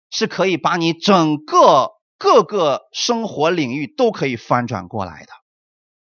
[0.10, 1.92] 是可以把你整个。
[2.24, 5.34] 各个生活领域都可以翻转过来的，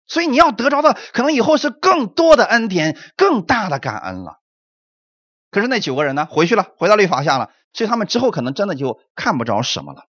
[0.08, 4.40] 所以你要得着的可能以后是更多的恩典、更大的感恩了。
[5.52, 6.26] 可是那九个人呢？
[6.26, 10.06] 回去了，回到律法下了，所以他们之后可能真的就看不着什么了。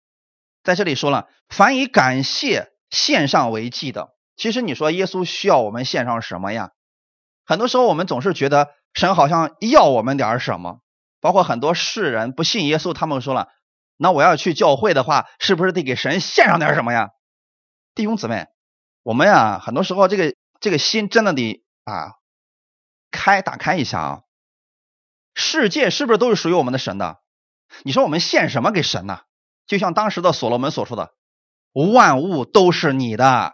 [0.62, 6.72] 在这里说了，凡以感谢献上为祭的，其实你说耶稣需要我们献上什么呀？
[7.46, 10.82] 很多时候我们总是觉得神好像要我们点什么，
[11.22, 13.48] 包括很多世人不信耶稣，他们说了。
[14.04, 17.12] 那我要去教会的话，是不是得给神献上点什么呀？
[17.96, 18.48] 弟兄姊妹，
[19.02, 22.12] 我们呀，很多时候这个这个心真的得啊
[23.12, 24.22] 开打开一下啊。
[25.36, 27.22] 世界是不是都是属于我们的神的？
[27.84, 29.22] 你说我们献什么给神呢？
[29.68, 31.14] 就像当时的所罗门所说的
[31.72, 33.54] ：“万物都是你的，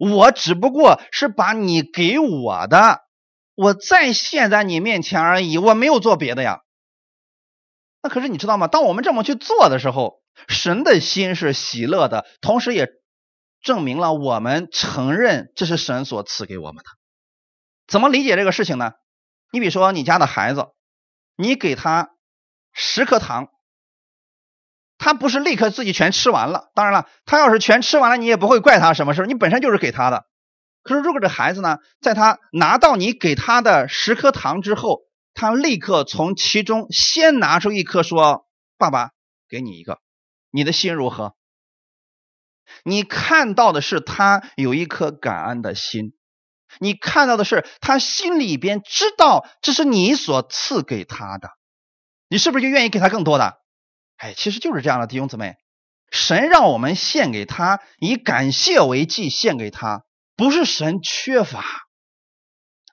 [0.00, 3.02] 我只不过是把你给我的，
[3.54, 6.62] 我再献在你面前而已，我没有做别的呀。”
[8.04, 8.68] 那可是你知道吗？
[8.68, 12.90] 当我们这么去做的时候，神的心是喜乐的，同时也
[13.62, 16.90] 证明了我们承认这是神所赐给我们的。
[17.86, 18.92] 怎么理解这个事情呢？
[19.52, 20.66] 你比如说，你家的孩子
[21.34, 22.10] 你给他
[22.74, 23.48] 十颗糖，
[24.98, 26.72] 他不是立刻自己全吃完了。
[26.74, 30.26] 当然了，他要是全吃完了，你也不会怪他什么事你本身就是给他的。
[30.82, 35.00] 可是如果这孩子呢，在他拿到你给他的十颗糖之后，
[35.34, 38.46] 他立刻从其中先拿出一颗，说
[38.78, 39.10] ：“爸爸，
[39.48, 40.00] 给你一个。”
[40.50, 41.34] 你的心如何？
[42.84, 46.14] 你看到的是他有一颗感恩的心，
[46.78, 51.50] 你看到的是他心里边知道这是你所赐给他的，
[52.28, 53.58] 你是不是就愿意给他更多的？
[54.16, 55.56] 哎，其实就是这样的，弟兄姊妹，
[56.10, 60.04] 神让我们献给他，以感谢为祭献给他，
[60.36, 61.64] 不是神缺乏，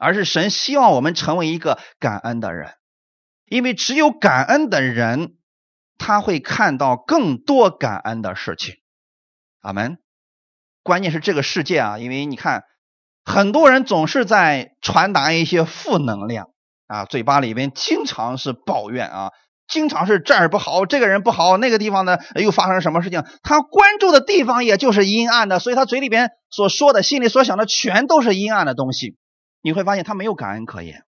[0.01, 2.73] 而是神希望我们成为一个感恩的人，
[3.45, 5.35] 因为只有感恩的人。
[6.03, 8.73] 他会看到更多感恩的事情，
[9.61, 9.99] 阿门。
[10.81, 12.63] 关键是这个世界啊，因为你看，
[13.23, 16.47] 很多人总是在传达一些负能量
[16.87, 19.29] 啊，嘴巴里边经常是抱怨啊，
[19.67, 23.23] 经常是这儿不好，这个人不好，那个地方呢又发生什么事情？
[23.43, 29.19] 他关注的地方也就是阴暗的，所以他嘴里边所说的、心里所想的全都是阴暗的东西。
[29.61, 31.05] 你会发现他没有感恩可言。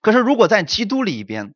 [0.00, 1.54] 可是如果在基督里边，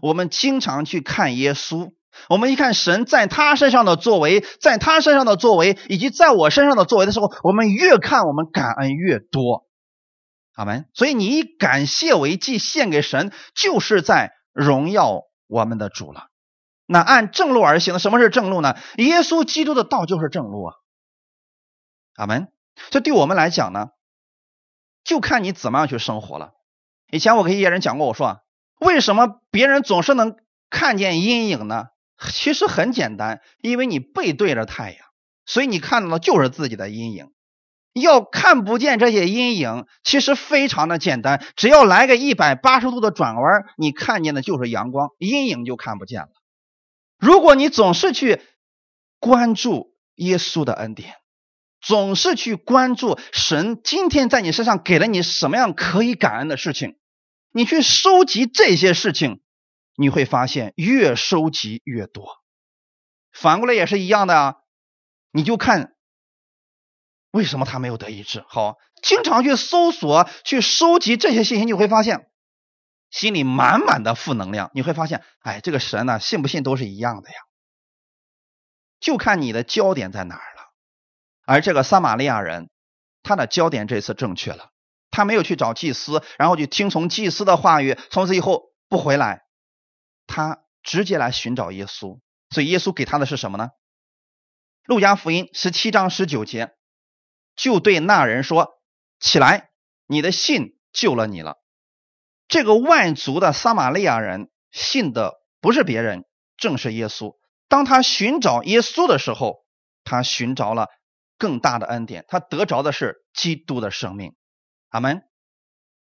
[0.00, 1.92] 我们经常去看耶稣，
[2.28, 9.66] 我们一看神在他身上的作为，在他身上的作为，以及在我身上的作为的时候，我们越看我们感恩越多，
[10.54, 10.88] 阿门。
[10.94, 16.28] 所以你以感谢为祭献给神，就是在荣耀我们的主了。
[16.86, 18.76] 那按正路而行的，什么是正路呢？
[18.96, 20.74] 耶稣基督的道就是正路啊，
[22.16, 22.48] 阿门。
[22.90, 23.88] 这对我们来讲呢，
[25.06, 26.50] 就看你怎么样去生活了。
[27.10, 28.40] 以前我跟一些人讲过，我说。
[28.78, 30.36] 为什么别人总是能
[30.68, 31.86] 看见阴影呢？
[32.30, 34.98] 其实很简单，因为你背对着太阳，
[35.46, 37.30] 所以你看到的就是自己的阴影。
[37.94, 46.28] 要看不见这些阴影，其实非常的简单，只要来个一百八十度的转弯，你看见的就是阳光，阴影就看不见了。
[47.18, 48.42] 如果你总是去
[49.18, 51.14] 关注耶稣的恩典，
[51.86, 56.98] 总是去关注神今天在你身上给了你什么样可以感恩的事情。
[57.52, 59.40] 你去收集这些事情，
[59.94, 62.42] 你会发现越收集越多。
[63.30, 64.54] 反过来也是一样的啊，
[65.30, 65.94] 你就看
[67.30, 68.44] 为什么他没有得医治。
[68.48, 72.28] 好，经常去搜索、去收集这些信息，你会发现
[73.10, 74.72] 心里满满的负能量。
[74.74, 77.36] 你会发现，哎，这个神呢，信不信都是一样的呀，
[78.98, 80.55] 就看你的焦点在哪儿。
[81.46, 82.68] 而这个撒玛利亚人，
[83.22, 84.70] 他的焦点这次正确了。
[85.10, 89.44] 他没有去找祭司，然后去听从祭司的话语，从此以后不回来。
[90.26, 92.20] 他直接来寻找耶稣，
[92.50, 93.70] 所以耶稣给他的是什么呢？
[94.84, 96.74] 路加福音十七章十九节，
[97.54, 98.80] 就对那人说
[99.18, 99.70] ：“起来，
[100.06, 101.56] 你的信救了你了。”
[102.48, 106.24] 这个万族的撒玛利亚人信的不是别人，
[106.56, 107.36] 正是耶稣。
[107.68, 109.64] 当他寻找耶稣的时候，
[110.04, 110.88] 他寻找了
[111.38, 114.34] 更大的恩典，他得着的是基督的生命。
[114.88, 115.22] 阿门。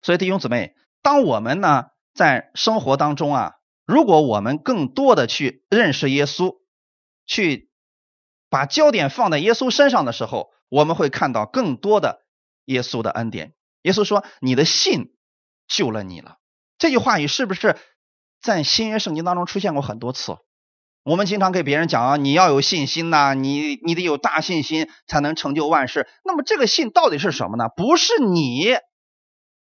[0.02, 3.54] 所以弟兄姊妹，当我们呢在生活当中啊，
[3.84, 6.58] 如果我们更多的去认识耶稣，
[7.26, 7.70] 去
[8.48, 12.24] 把焦点放在耶稣身上的时候，我们会看到更多的
[12.66, 13.54] 耶稣的恩典。
[13.82, 15.16] 耶稣说：“你的信
[15.66, 16.38] 救了你了。”
[16.78, 17.76] 这句话语是不是
[18.40, 20.36] 在新约圣经当中出现过很多次？
[21.06, 26.08] 我们经常给别人讲啊，你要有信心呐，你你得有大信心才能成就万事。
[26.24, 27.66] 那么这个信到底是什么呢？
[27.76, 28.76] 不是你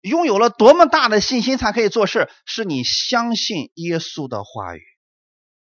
[0.03, 4.83] 拥有了多么大的信心才可以做事，是你相信耶稣的话语。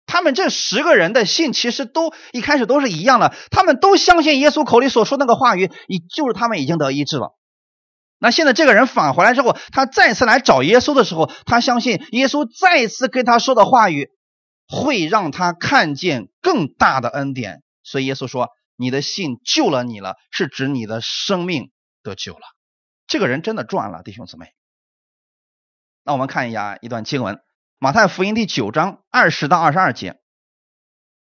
[0.05, 7.35] 他们这十个人的信其实都一开始都是一样的，他们都相信耶稣口里所说那个话语，已就是他们已经得医治了。
[8.17, 14.14] 那现在这个人返回来之后，他再次来找耶稣的时候，他相信耶稣再次跟他说的话语。
[14.67, 22.41] 会让他看见更大的恩典，所以耶稣说：“你的信救了你了，是指你的生命得救了。”
[23.07, 24.53] 这个人真的赚了，弟兄姊妹。
[26.03, 27.35] 那我们看一下一段经文，
[27.77, 30.19] 《马太福音》第九章二十到二十二节，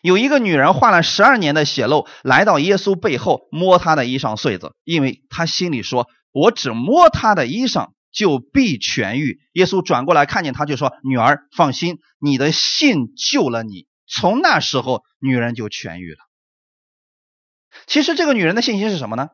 [0.01, 9.41] 有一个女人患了十二年的血漏，来到耶稣背后摸他的衣裳穗子，因为他心里说：“我只摸他的衣裳。”就必痊愈。
[9.53, 16.19] 耶稣转过来看见他，就说：“女儿，放心，你的信救了你。”从那时候，女人就痊愈了。
[17.87, 19.29] 其实，这个女人的信心是什么呢？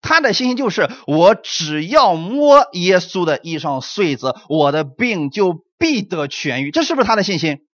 [0.00, 6.70] 她的信心就是：我只要摸耶稣的衣裳穗子，我的病就必得痊愈。
[6.70, 7.66] 这是不是她的信心？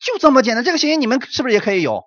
[0.00, 0.64] 就这么简单。
[0.64, 2.04] 这个信心你们是不是也可以有？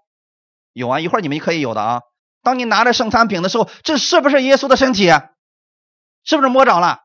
[0.74, 2.02] 有啊，一会儿你们也可以有的啊。
[2.44, 5.10] 当你拿着圣餐饼的时候，这是不是耶稣的身体？
[6.24, 7.00] 是不是摸着了？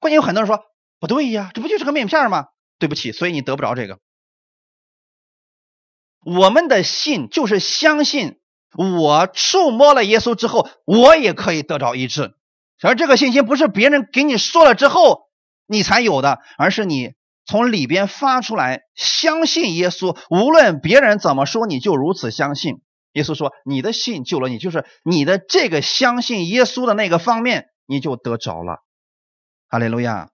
[0.00, 0.64] 关键有很多人说
[1.00, 2.46] 不对呀，这不就是个面片吗？
[2.78, 3.98] 对不起，所以你得不着这个。
[6.24, 8.38] 我们的信就是相信，
[8.76, 12.34] 我触摸了耶稣之后，我也可以得着医治。
[12.82, 15.28] 而这个信心不是别人给你说了之后
[15.66, 20.16] 你才有的，而是你从里边发出来，相信耶稣。
[20.30, 22.82] 无论别人怎么说，你就如此相信。
[23.12, 28.84] 耶稣说：“你的信救了你，就是你的这个相信耶稣的那个方面，你就得着了。”
[29.68, 30.30] 哈利路亚。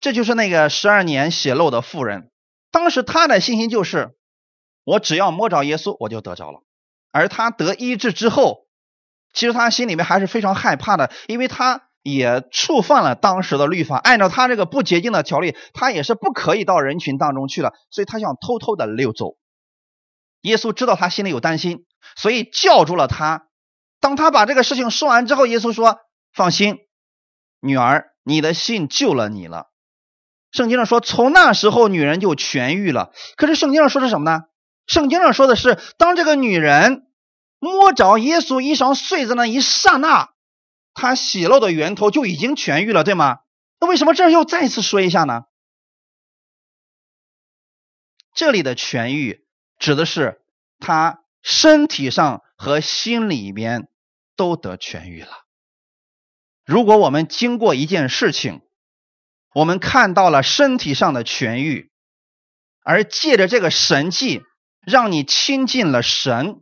[0.00, 2.30] 这就是那个十二年血漏的妇人，
[2.70, 4.16] 当时她的信心就是：
[4.84, 6.62] 我只要摸着耶稣，我就得着了。
[7.12, 8.68] 而他得医治之后，
[9.32, 13.96] 其实他心里面还是非常害怕的，因为他也触犯了当时的律法。
[13.96, 19.36] 按照他这个不洁净的条例，他也是不可以到人群当中去了，所以他想偷偷的溜走。
[20.42, 21.84] 耶稣知道他心里有担心，
[22.16, 23.48] 所以叫住了他。
[23.98, 25.98] 当他把这个事情说完之后，耶稣说
[26.32, 26.78] ：“放心，
[27.60, 29.68] 女儿，你的信救了你了。”
[30.52, 33.12] 圣经上说，从那时候女人就痊愈了。
[33.36, 34.44] 可是圣经上说的是什么呢？
[34.86, 37.06] 圣经上说的是，当这个女人
[37.58, 40.30] 摸着耶稣衣裳穗子那一刹那，
[40.94, 43.40] 她喜乐的源头就已经痊愈了，对吗？
[43.80, 45.44] 那为什么这儿又再次说一下呢？
[48.34, 49.46] 这里的痊愈。
[49.78, 50.42] 指的是
[50.78, 53.88] 他身体上和心里边
[54.36, 55.39] 都得痊愈了。
[56.70, 58.60] 如果我们经过一件事情，
[59.52, 61.90] 我们看到了身体上的痊愈，
[62.84, 64.42] 而借着这个神迹，
[64.86, 66.60] 让你亲近了神，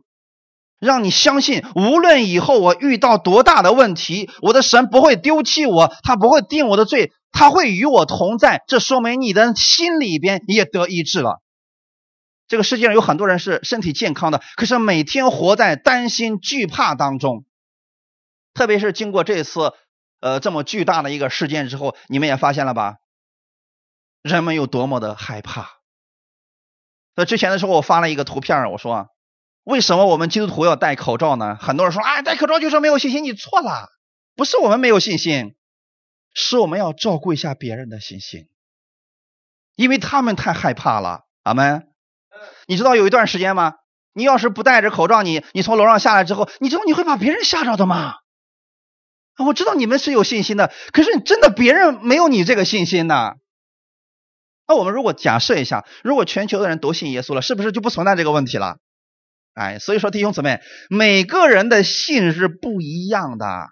[0.79, 8.63] 让你相信，无论以后我遇到多大的问题，我的神不会丢弃我，他不会定我的罪，他会与我同在。
[8.65, 11.39] 这说明你的心里边也得医治了。
[12.47, 17.45] 这个世界上有很多人是身体健康的，可是每天活在担心、惧怕当中。
[18.55, 19.71] 特别是经过这次，
[20.19, 22.97] 呃，这么巨大的一个事件之后，你们也发现了吧？
[24.21, 25.79] 人们有多么的害怕。
[27.15, 29.07] 在之前的时候，我发了一个图片，我说：
[29.63, 31.55] 为什么我们基督徒要戴口罩呢？
[31.55, 33.23] 很多人说：啊，戴口罩就是没有信心。
[33.23, 33.89] 你错了，
[34.35, 35.55] 不是我们没有信心，
[36.33, 38.49] 是我们要照顾一下别人的信心，
[39.75, 41.25] 因为他们太害怕了。
[41.43, 41.87] 阿门。
[42.67, 43.75] 你知道有一段时间吗？
[44.13, 48.15] 你要是不戴着口罩，你你从楼上下来之后，你知道你会把别人吓着的吗？
[49.45, 53.33] 我知道你们是有信心的，可是你真的别人没有你这个信心呢。
[54.67, 58.77] 那我们如果假设一下，如果全球的人都信耶稣了，是不是就不存在这个问题了？
[59.55, 63.69] 哎，所以说弟兄姊妹，每个人的信是不一样的。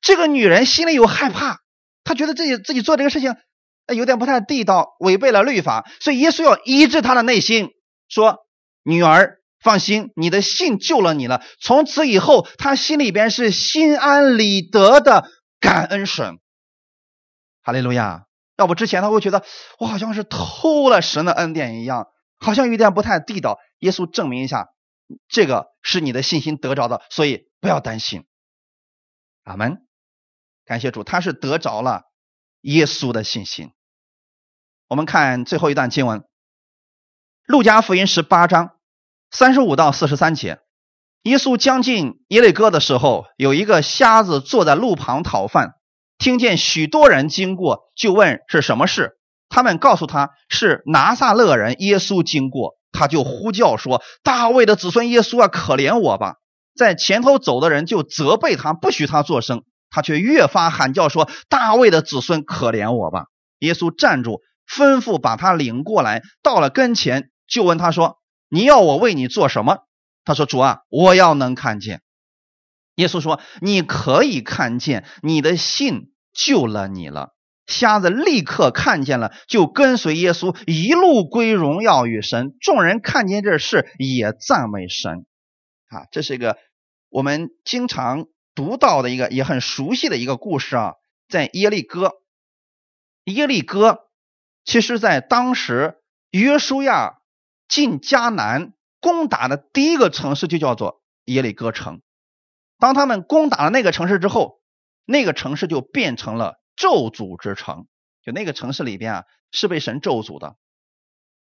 [0.00, 1.60] 这个女人心里有害怕，
[2.04, 3.34] 她觉得自己自己做这个事情
[3.94, 7.70] 有点不太地道，违背了律法，所以耶稣要医治她的内心。
[8.08, 8.46] 说
[8.84, 11.42] ：“女儿，放心，你的信救了你了。
[11.60, 15.28] 从此以后，他心里边是心安理得的
[15.60, 16.38] 感恩神。
[17.62, 18.26] 哈利路亚！
[18.56, 19.44] 要不之前他会觉得
[19.78, 22.06] 我好像是偷了神的恩典一样，
[22.38, 23.58] 好像有点不太地道。
[23.80, 24.68] 耶稣证明一下，
[25.28, 28.24] 这个是你的信心得着的，所以不要担心。
[29.44, 29.86] 阿门。
[30.64, 32.04] 感谢主，他是得着了
[32.62, 33.72] 耶稣的信心。
[34.88, 36.24] 我们看最后一段经文。”
[37.44, 38.75] 路加福音十八章
[39.30, 40.58] 三十五到四十三节，
[41.22, 45.72] 耶稣将近耶利哥的时候，有一个瞎子坐在路旁讨饭，
[46.18, 49.18] 听见许多人经过，就问是什么事。
[49.48, 56.36] 他们告诉他是拿撒勒人耶稣经过，他就呼叫说：“大卫的子孙耶稣啊，可怜我吧！”
[56.74, 63.26] 在前头走的人就责备他，不许他作声，他却越发喊叫说：“大卫的子孙，可怜我吧！”
[63.60, 67.30] 耶稣站住，吩咐把他领过来，到了跟前。
[67.48, 68.18] 就问他说
[68.56, 69.84] ：“你要我为你做什么？”
[70.24, 72.00] 他说：“主啊，我要能看见。”
[72.96, 77.34] 耶稣说：“你可以看见，你的信救了你了。”
[77.68, 82.56] 瞎子立刻看见了，就跟随耶稣一路归荣耀与神。
[82.60, 85.26] 众人看见这事，也赞美神。
[85.88, 86.56] 啊，这是一个
[87.10, 90.94] 我们经常读到的一个也很熟悉的一个故事啊，
[91.28, 92.12] 在耶利哥。
[93.24, 93.98] 耶利哥
[94.64, 95.96] 其实，在当时
[96.30, 97.18] 约书亚。
[97.68, 102.00] 进迦南攻打的第一个城市就叫做耶利哥城。
[102.78, 104.60] 当他们攻打了那个城市之后，
[105.04, 107.86] 那个城市就变成了咒诅之城。
[108.22, 110.56] 就那个城市里边啊，是被神咒诅的。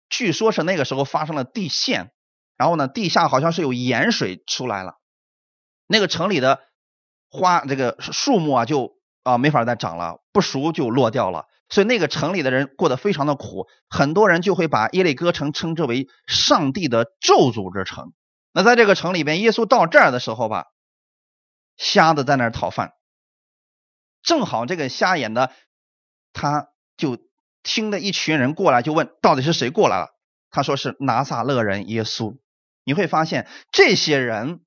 [0.10, 2.12] 据说是那个时候发生了地陷，
[2.58, 5.00] 然后呢，地下好像是有盐水出来了，
[5.88, 6.60] 那个城里的
[7.30, 11.48] 花这个树木啊，就啊没法再长了，不熟就落掉了。
[11.72, 18.14] 所以那个城里的人过得非常的苦，很多人就会把耶利哥城称之为上帝的咒诅之城。
[18.52, 20.66] 那在这个城里边，耶稣到这儿的时候吧，
[21.78, 22.92] 瞎子在那儿讨饭，
[24.22, 25.54] 正好这个瞎眼的
[26.34, 26.68] 他
[26.98, 27.18] 就
[27.64, 30.10] 听的一群人过来，就问到底是谁过来了？
[30.50, 32.38] 他说是拿撒勒人耶稣。
[32.84, 34.60] 你会发现这些人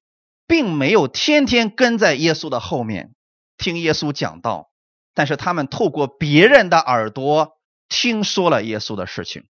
[0.47, 3.15] 并没有天天跟在耶稣的后面
[3.59, 4.71] 听耶稣讲道，
[5.15, 7.57] 但是他们透过别人的耳朵
[7.89, 9.45] 听说了耶稣的事情。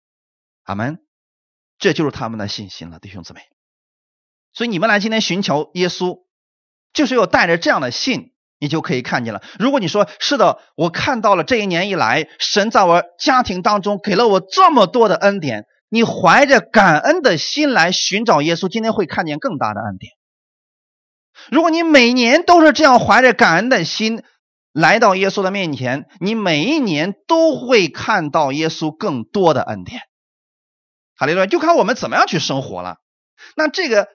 [0.64, 0.98] 阿门。
[1.78, 3.40] 这就是他们的信心了，弟兄姊妹。
[4.52, 6.24] 所以你们来今天寻求耶稣，
[6.92, 8.30] 就是要带着这样的信。
[8.58, 9.42] 你就可以看见了。
[9.58, 20.12] 如果你说是的，我看到了这一年以来，神在我家庭当中给了我这么多的恩典，你怀着感恩的心来寻找耶稣，今天会看见更大的恩典。
[21.50, 24.22] 如果你每年都是这样怀着感恩的心
[24.72, 30.00] 来到耶稣的面前，你每一年都会看到耶稣更多的恩典。
[31.16, 32.96] 哈利路亚，就看我们怎么样去生活了。
[33.56, 34.08] 那这个。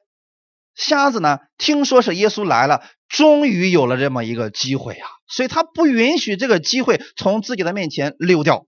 [0.80, 1.40] 瞎子呢？
[1.58, 5.08] 听说是耶稣来了，终于有了这么一个机会啊！
[5.28, 8.68] 所以他不允许这个机会从自己的面前溜掉，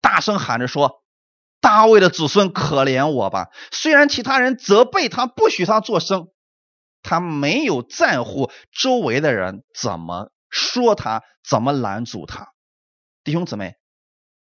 [0.00, 1.04] 大声喊着说
[1.62, 6.30] ：“大卫的子孙，可怜我吧！”虽然其他人责备他，不许他作声，
[7.04, 12.54] 他没有在乎周围的人怎么说他，怎么拦阻他。
[13.24, 13.74] 弟兄姊妹，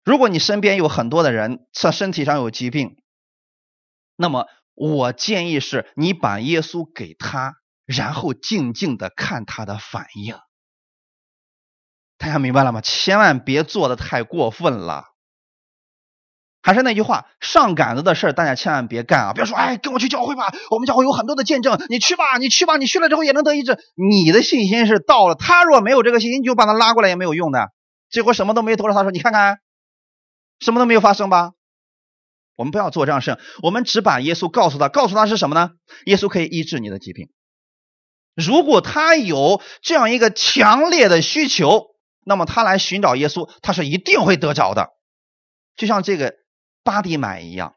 [0.05, 2.95] 如果你身边有很多的人，他身体上有疾病，
[4.16, 4.47] 那么。
[4.76, 10.36] 我建议是你把耶稣给他，然后静静的看他的反应。
[12.18, 12.82] 大家明白了吗？
[12.82, 15.12] 千万别做的太过分了。
[16.64, 19.34] 还是那句话，上杆子的事大家千万别干啊！
[19.34, 23.78] 不要说，哎，跟我去教会吧，我们教会有很多的见证，你去吧，你去吧，你去了之后也能得医治。
[23.95, 27.70] 你的信心是到了，他若没有这个信心，你就把他拉过来也没有用的。
[28.09, 29.57] 结果什么都没得着，他说，你看看，
[30.61, 31.51] 什么都没有发生吧。
[32.55, 35.72] 我们不要做这样事，我们只把耶稣告诉他，告诉他是什么呢？
[36.05, 37.30] 耶稣可以医治你的疾病。
[38.36, 41.88] 如果他有这样一个强烈的需求，
[42.24, 44.91] 那么他来寻找耶稣，他是一定会得着的。
[45.76, 46.36] 就像这个
[46.84, 47.75] 巴迪买一样，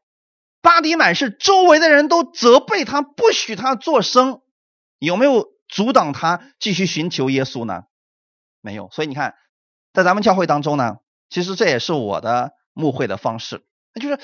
[0.60, 4.42] 巴迪买是周围的人都责备他，不许他做声，
[4.98, 7.84] 有没有阻挡他继续寻求耶稣呢？
[8.60, 8.88] 没有。
[8.92, 9.34] 所以你看，
[9.92, 10.96] 在咱们教会当中呢，
[11.30, 14.18] 其实这也是我的牧会的方式，那就是。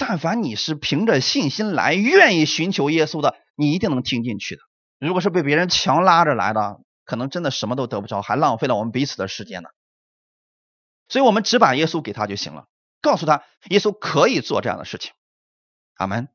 [0.00, 4.62] 但凡你是凭着信心来，愿意寻求耶稣的，你一定能听进去的。
[5.00, 9.70] 如果是被别人强拉着来的，可能真的什么都得不着，还浪费了我们彼此的时间呢。
[11.08, 12.68] 所以，我们只把耶稣给他就行了，
[13.00, 15.12] 告诉他耶稣可以做这样的事情。
[15.94, 16.28] 阿门。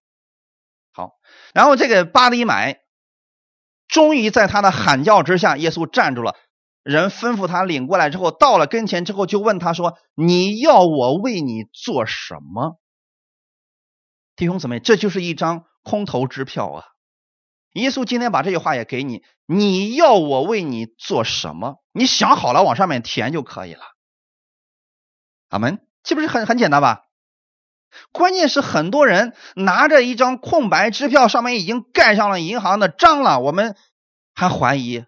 [0.92, 1.12] 好，
[1.54, 2.82] 然后这个巴黎买，
[3.88, 6.36] 终于在他的喊叫之下，耶稣站住了。
[6.84, 12.78] 人吩咐他领过来之后，到了跟前之后，就问他说：“你要我为你做什么？”
[14.36, 16.86] 弟兄姊妹，这就是一张空头支票啊！
[17.72, 21.82] 耶稣今天把这句话也给你，你要我为你做什么？
[21.94, 23.82] 你想好了往上面填就可以了。
[25.48, 27.06] 阿门，岂不是很很简单吧？
[28.12, 33.76] 关键是很多人拿着一张空白支票，上面已经盖上了银行的章了，我们
[34.34, 35.06] 还怀疑。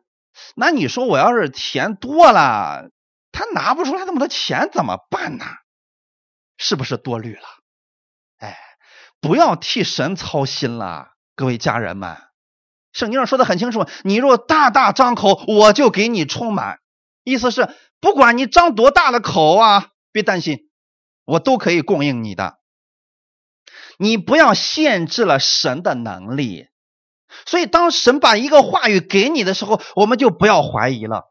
[0.56, 2.90] 那你说我要是填多了，
[3.32, 5.46] 他拿不出来那么多钱怎么办呢？
[6.58, 7.42] 是不是多虑了？
[8.38, 8.58] 哎。
[9.22, 12.16] 不要替神操心了，各位家人们，
[12.94, 16.80] 圣经上说的很清楚，你若大大张口，我就给你充满。
[17.24, 20.65] 意思是，不管你张多大的口啊，别担心，
[21.26, 22.60] 我都可以供应你的。
[23.98, 26.68] 你不要限制了神的能力。
[27.46, 31.24] 所以，当神把一个话语给你的时候，我们就不要怀疑了。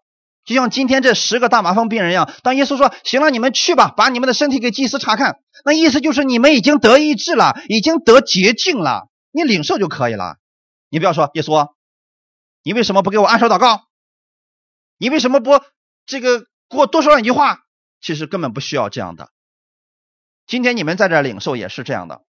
[0.44, 10.36] 就像今天这十个大麻风病人一样，当耶稣说：“行了，你们去吧，把你们的身体给祭司查看。”那意思就是你们已经得医治了，已经得洁净了，你领受就可以了。
[10.90, 11.72] 你不要说耶稣，
[12.62, 13.84] 你为什么不给我按手祷告？
[14.98, 15.62] 你为什么不
[16.04, 17.60] 这个给我多说两句话？
[18.02, 19.30] 其实根本不需要这样的。
[20.46, 22.22] 今天你们在这领受也是这样的。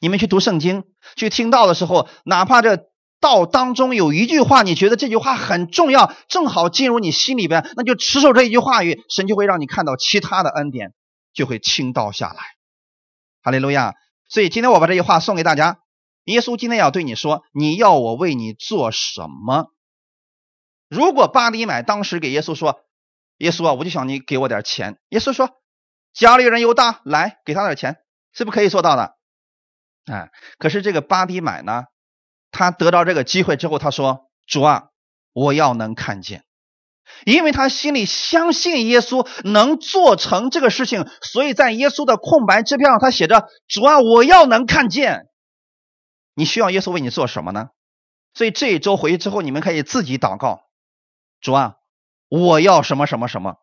[0.00, 0.84] 你们去读圣经、
[1.16, 2.90] 去听到的时候，哪怕这。
[3.22, 10.92] 道当中有一句话，你觉得这句话很重要，正好进入你心里边，那就持守这一句话语，神就会让你看到其他的恩典
[11.32, 12.42] 就会倾倒下来。
[13.40, 13.94] 哈利路亚！
[14.28, 15.78] 所以今天我把这句话送给大家。
[16.24, 19.68] 耶稣今天要对你说：“你要我为你做什么？”
[20.90, 22.80] 如果巴迪买当时给耶稣说
[23.38, 25.50] ：“耶稣啊，我就想你给我点钱。”耶稣说
[26.12, 27.96] ：“家里人又大，来给他点钱，
[28.32, 29.16] 是不是可以做到的？”
[30.10, 31.84] 哎，可是这个巴迪买呢？
[32.50, 34.88] 他得到这个机会之后，他说：“主啊，
[35.32, 36.44] 我要能看见，
[37.24, 45.28] 因为他心里相信耶稣能做成这个事情，所以在耶稣的空白支票上，他写着：‘主啊，我要能看见。’
[46.34, 47.70] 你需要耶稣为你做什么呢？
[48.34, 50.64] 所以这一周回去之后，你们可以自己祷告
[51.40, 51.76] ：‘主啊，
[52.28, 53.56] 我要什么什么什么。’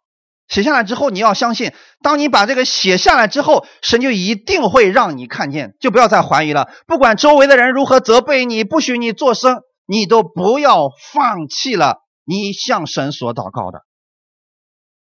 [0.50, 1.72] 写下来之后，你要相信，
[2.02, 6.70] 当你把这个写下来之后，神就一定会让你看见，就不要再怀疑了。
[6.88, 13.84] 不管周围的人如何责备你，不许你作声，你都不要放弃了你向神所祷告的。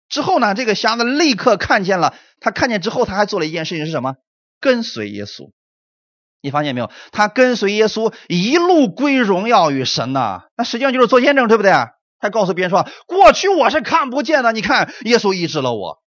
[0.09, 4.17] 之后呢，这个瞎子立刻看见了，他看见之后，他还做了一件事情是什么？
[4.61, 5.51] 跟随耶稣。
[6.43, 6.91] 你发现没有？
[7.13, 11.73] 他跟随耶稣一路归荣耀与神呐，那实际上就是做见证，对不对？
[12.21, 16.03] 还告诉别人说：“过去我是看不见的，你看耶稣医治了我。”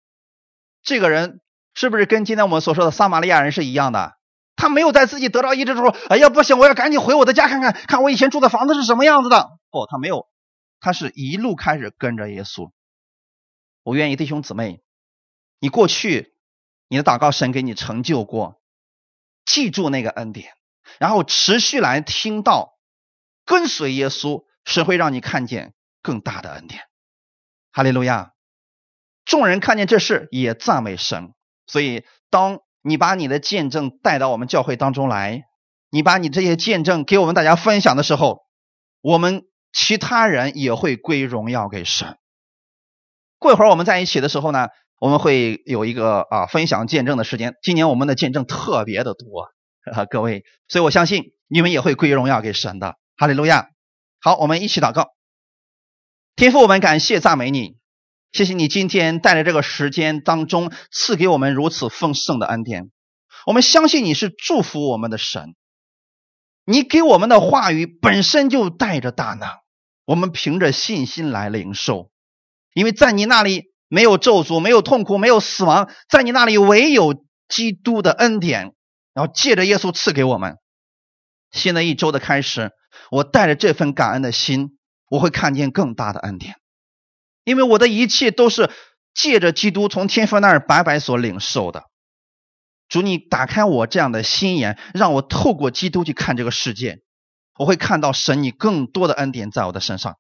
[0.84, 1.42] 这个人
[1.74, 4.14] 是不是跟今天我们所说的撒玛利亚人是一样的？
[4.56, 9.50] 他没有在自己得到医治的时候，哎呀，不行，我要赶紧回我的家看看，看我以前住的房子是什么样子的。
[9.72, 10.28] 不，他没有，
[10.80, 12.70] 他是一路开始跟着耶稣。
[13.82, 14.82] 我愿意弟兄姊妹，
[15.60, 16.36] 你过去
[16.88, 18.62] 你的祷告神给你成就过，
[19.44, 20.54] 记住那个恩典，
[21.00, 22.78] 然后持续来听到，
[23.46, 25.74] 跟随耶稣，神会让你看见。
[26.04, 26.82] 更大的恩典，
[27.72, 28.34] 哈利路亚！
[29.26, 31.34] 众人看见这事也赞美神。
[31.66, 35.46] 所以，当你把你的见证带到我们教会当中来，
[35.90, 38.42] 你把你这些见证给我们大家分享的时候，
[39.02, 42.18] 我们其他人也会归荣耀给神。
[43.40, 44.68] 过一会儿我们在一起的时候呢，
[45.00, 47.56] 我们会有一个啊分享见证的时间。
[47.62, 49.48] 今年我们的见证特别的多，
[50.12, 52.98] 各位，所以我相信你们也会归荣耀给神的。
[53.16, 53.70] 哈利路亚！
[54.20, 55.14] 好，我们一起祷告。
[56.36, 57.78] 天父，我们感谢赞美你，
[58.32, 62.90] 谢谢你今天带来这个时间当中赐给我们如此丰盛的恩典。
[63.46, 65.54] 我们相信你是祝福我们的神，
[66.66, 69.48] 你给我们的话语本身就带着大能，
[70.06, 72.10] 我们凭着信心来领受，
[72.74, 77.14] 因为在你那里没有咒诅，没有痛苦，没有死亡，在你那里唯有
[77.48, 78.74] 基督的恩典，
[79.14, 80.58] 然后借着耶稣赐给我们。
[81.52, 82.72] 新的一周的开始，
[83.12, 84.80] 我带着这份感恩的心。
[85.14, 86.56] 我会看见更大的恩典，
[87.44, 88.72] 因为我的一切都是
[89.14, 91.84] 借着基督从天父那儿白白所领受的。
[92.90, 97.02] 主，你打开我这样的心眼，让我透过基督去看这个世界，
[97.60, 100.18] 我会看到神你更多的恩典在我的身上。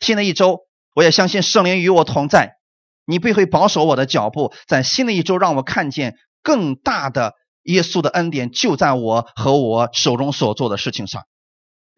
[0.00, 0.60] 新的一周，
[0.94, 2.58] 我也相信圣灵与我同在，
[3.06, 4.54] 你必会保守我的脚步。
[4.68, 6.14] 在新的一周，让我看见
[6.44, 7.34] 更大的
[7.64, 11.24] 耶稣的恩典就在我和我手中所做的事情上。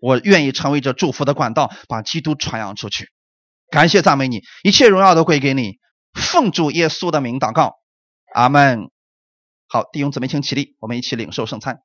[0.01, 3.11] 我愿意成为这祝福的管道，把基督传扬出去。
[3.71, 5.79] 感谢赞美你，一切荣耀都归给你。
[6.13, 7.75] 奉主耶稣的名祷告，
[8.35, 8.91] 阿门。
[9.69, 11.79] 好，弟兄姊妹，请起立，我们一起领受圣餐。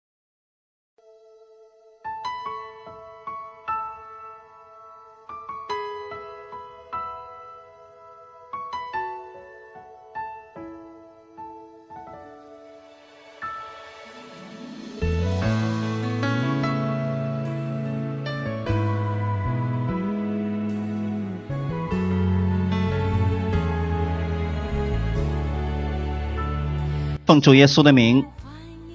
[27.25, 28.25] 奉主耶稣的名，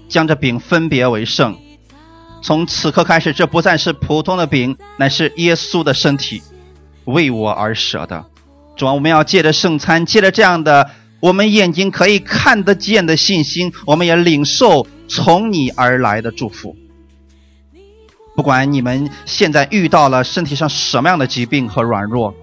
[0.09, 1.57] 将这饼分别为圣。
[2.43, 6.43] 从此刻开始，这不再是普通的饼，乃是耶稣的身体，
[7.05, 8.25] 为我而舍的。
[8.77, 16.77] 主啊，我们要借着圣餐，借着这样的我们眼睛可以看得见的信心，我们也领受从你而来的祝福。
[18.37, 22.35] 不管你们现在遇到了身体上什么样的疾病和软弱。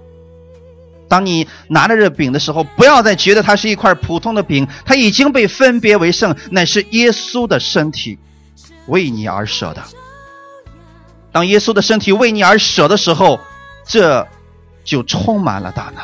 [1.10, 8.18] 当你拿着这饼的时候，不要再觉得它是一块普通的饼，它已经被分别为圣，乃是耶稣的身体，
[8.88, 9.82] 为你而舍的。
[11.32, 13.40] 当耶稣的身体为你而舍的时候，
[13.86, 14.28] 这
[14.84, 16.04] 就充满了大能。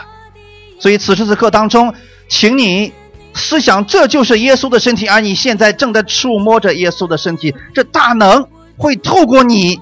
[0.80, 1.94] 所以此时此刻当中，
[2.30, 2.94] 请你
[3.34, 8.48] 思想，这就是耶稣的身体，而你现在正在触摸着耶稣的身体，这大能
[8.78, 9.82] 会透过你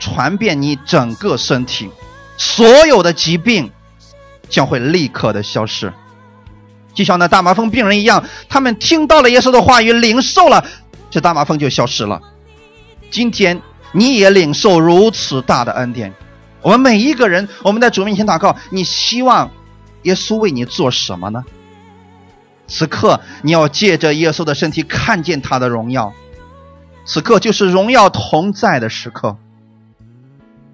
[0.00, 1.88] 传遍你整个身体，
[2.36, 3.70] 所有的疾病。
[4.48, 5.92] 将会立刻的消失，
[6.94, 10.64] 就像那大麻风病人一样，他们听到了耶稣的话语，领受了，
[11.10, 12.20] 这大麻风就消失了。
[13.10, 13.60] 今天
[13.92, 16.12] 你也领受如此大的恩典，
[16.62, 19.50] 我们每一个人，我们在主面前祷告，你希望
[20.02, 21.44] 耶稣为你做什么呢？
[22.66, 26.12] 此刻你要借着耶稣的身体看见他的荣耀，
[27.06, 29.36] 此刻就是荣耀同在的时刻。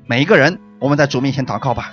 [0.06, 1.92] 每一个人，我们在主面前祷告吧。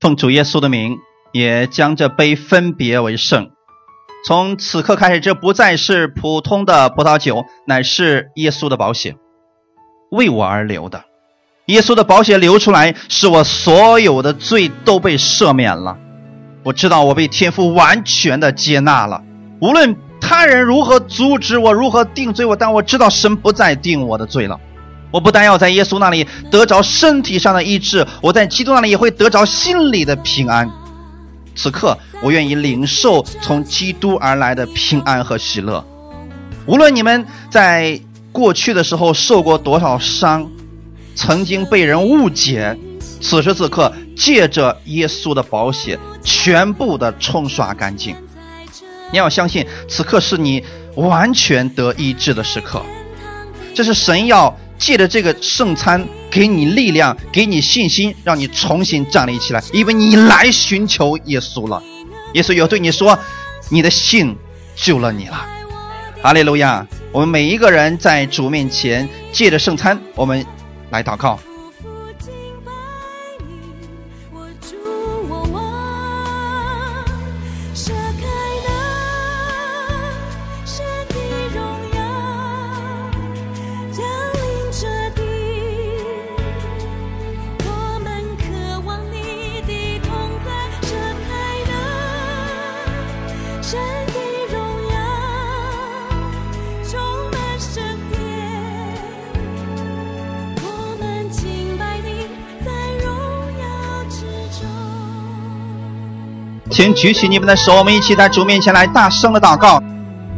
[0.00, 0.98] 奉主耶稣的名，
[1.32, 3.50] 也将这杯分别为圣。
[4.24, 9.16] 从此刻开始，这不再是普通的葡萄酒，乃是耶稣的宝血，
[10.12, 11.02] 为我而流的。
[11.66, 15.98] 耶稣的宝血流出来，使我所有的罪都被赦免了。
[16.62, 19.24] 我知道我被天父完全的接纳了。
[19.60, 24.60] 无论他人如何阻止我，如何定罪我，但我知道神不再定我的罪了。
[25.10, 30.70] 我不但要在耶稣那里得着身体上的医治，我在基督那里也会得着心里的平安。
[31.54, 35.84] 此刻，我愿意领受从基督而来的平安和喜乐。
[36.66, 38.00] 无论你们在
[38.32, 40.48] 过去的时候受过多少伤。
[41.20, 42.78] 曾经被人误解，
[43.20, 48.14] 此时此刻借着耶稣的宝血，全部的冲刷干净。
[49.10, 52.80] 你要相信，此刻是你完全得医治的时刻。
[53.74, 61.82] 这是神要借着这个圣餐给你力量，给你信心，让你重新站立起来，因为你来寻求耶稣了。
[62.34, 63.18] 耶稣有对你说
[63.70, 64.36] ：“你的信
[64.76, 65.44] 救了你了。”
[66.22, 66.86] 哈利路亚！
[67.12, 70.46] 我们每一个人在主面前借着圣餐，我们。
[70.90, 71.38] 来祷告。
[106.78, 109.82] 请举起你们的手，我们一起在主面前来大声的祷告，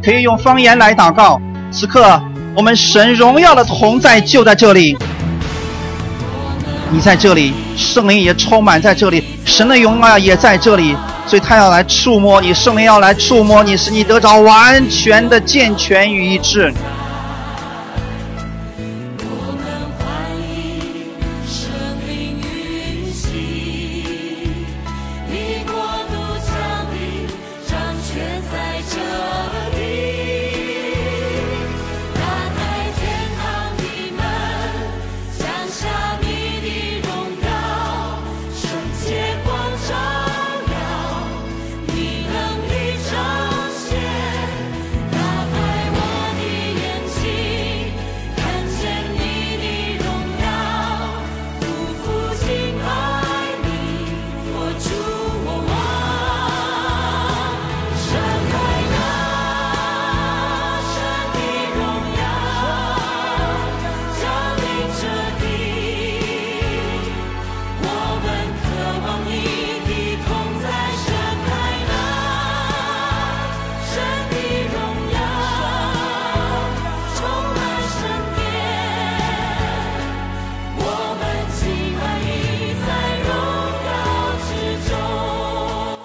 [0.03, 1.39] 可以用方言来祷告。
[1.71, 2.19] 此刻，
[2.55, 4.97] 我们神荣耀的同在就在这里，
[6.89, 16.73] 你在这里，圣灵也充满在这里，神的荣耀也在这里，所以他要来触摸你，圣灵要来触摸你，使你得着完全的健全与医治。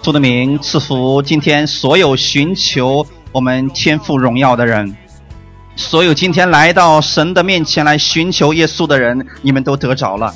[0.06, 4.96] 主的名赐福今天所有寻求我们天赋荣耀的人，
[5.74, 10.32] 所有今天来到神的面前来寻求耶稣的人，你们都得着了。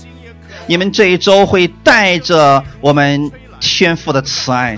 [0.66, 4.76] 你们这一周会带着我们天赋的慈爱，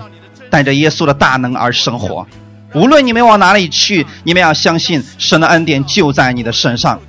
[0.51, 2.26] 带着耶稣的大能而生活。
[2.74, 7.01] 无论你们往哪里去，你们要相信神的恩典就在你的身上，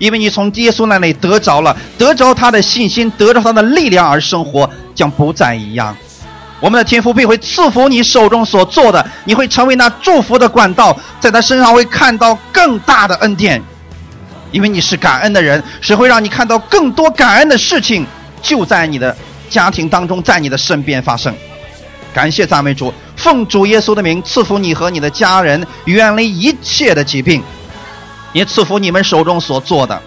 [0.00, 5.96] 因为你从耶稣那里得着了，得着他的信心，得着他的力量而生活，将不再一样。
[6.66, 13.62] 我们的天父必会赐福你手中所做的，你会成为那祝福的管道，在他身上会看到更大的恩典，
[14.50, 18.04] 因为你是感恩的人，神会让你看到更多感恩的事情
[18.42, 19.16] 就在你的
[19.48, 21.32] 家庭当中，在你的身边发生。
[22.12, 27.40] 感谢赞美主，奉主耶稣的名赐福你和你的家人，远离一切的疾病，
[28.32, 30.02] 也赐福你们手中所做的，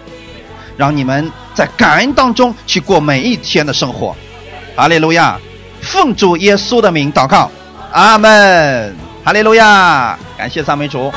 [0.76, 4.14] 让你们在感恩当中去过每一天的生活。
[4.76, 5.40] 哈利路亚。
[5.82, 7.50] 奉主耶稣的名祷告，
[7.92, 11.12] 阿门，哈利路亚，感谢赞美主。